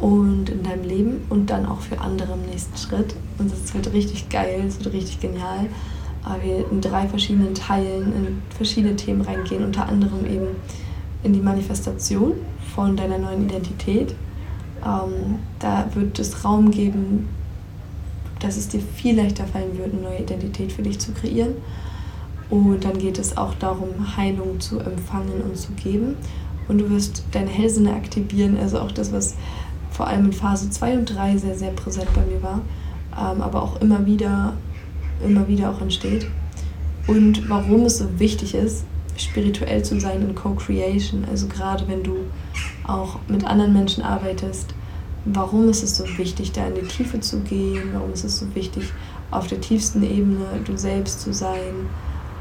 [0.00, 3.14] und in deinem Leben und dann auch für andere im nächsten Schritt.
[3.38, 5.66] Und das wird richtig geil, es wird richtig genial.
[6.24, 10.48] weil Wir in drei verschiedenen Teilen in verschiedene Themen reingehen, unter anderem eben
[11.22, 12.34] in die Manifestation
[12.74, 14.14] von deiner neuen Identität,
[14.84, 17.28] ähm, da wird es Raum geben,
[18.40, 21.54] dass es dir viel leichter fallen wird, eine neue Identität für dich zu kreieren.
[22.50, 26.16] Und dann geht es auch darum, Heilung zu empfangen und zu geben.
[26.68, 29.36] Und du wirst deine Hellsinne aktivieren, also auch das, was
[29.90, 32.60] vor allem in Phase 2 und 3 sehr, sehr präsent bei mir war,
[33.16, 34.52] ähm, aber auch immer wieder,
[35.26, 36.26] immer wieder auch entsteht.
[37.06, 38.84] Und warum es so wichtig ist,
[39.16, 42.16] spirituell zu sein in Co-Creation, also gerade wenn du
[42.86, 44.74] auch mit anderen Menschen arbeitest,
[45.24, 48.54] warum ist es so wichtig, da in die Tiefe zu gehen, warum ist es so
[48.54, 48.92] wichtig,
[49.30, 51.88] auf der tiefsten Ebene du selbst zu sein.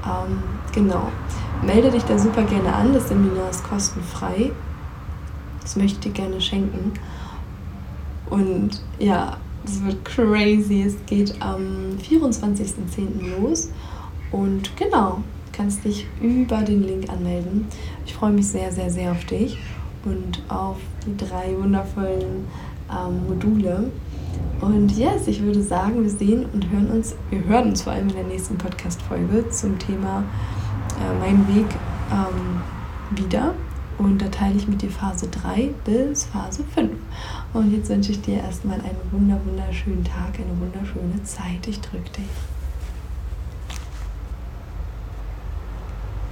[0.08, 0.42] Ähm,
[0.74, 1.12] genau.
[1.64, 4.52] Melde dich da super gerne an, das Seminar ist kostenfrei.
[5.62, 6.94] Das möchte ich dir gerne schenken.
[8.30, 10.84] Und ja, es wird crazy.
[10.84, 13.40] Es geht am 24.10.
[13.40, 13.70] los.
[14.32, 17.68] Und genau, kannst dich über den Link anmelden.
[18.06, 19.58] Ich freue mich sehr, sehr, sehr auf dich
[20.06, 22.46] und auf die drei wundervollen
[22.90, 23.92] ähm, Module.
[24.62, 28.10] Und yes, ich würde sagen, wir sehen und hören uns, wir hören uns vor allem
[28.10, 30.24] in der nächsten Podcast-Folge zum Thema
[31.00, 31.68] äh, Mein Weg
[32.12, 32.62] ähm,
[33.16, 33.54] wieder.
[33.98, 36.92] Und da teile ich mit dir Phase 3 bis Phase 5.
[37.54, 41.68] Und jetzt wünsche ich dir erstmal einen wunder, wunderschönen Tag, eine wunderschöne Zeit.
[41.68, 42.57] Ich drücke dich.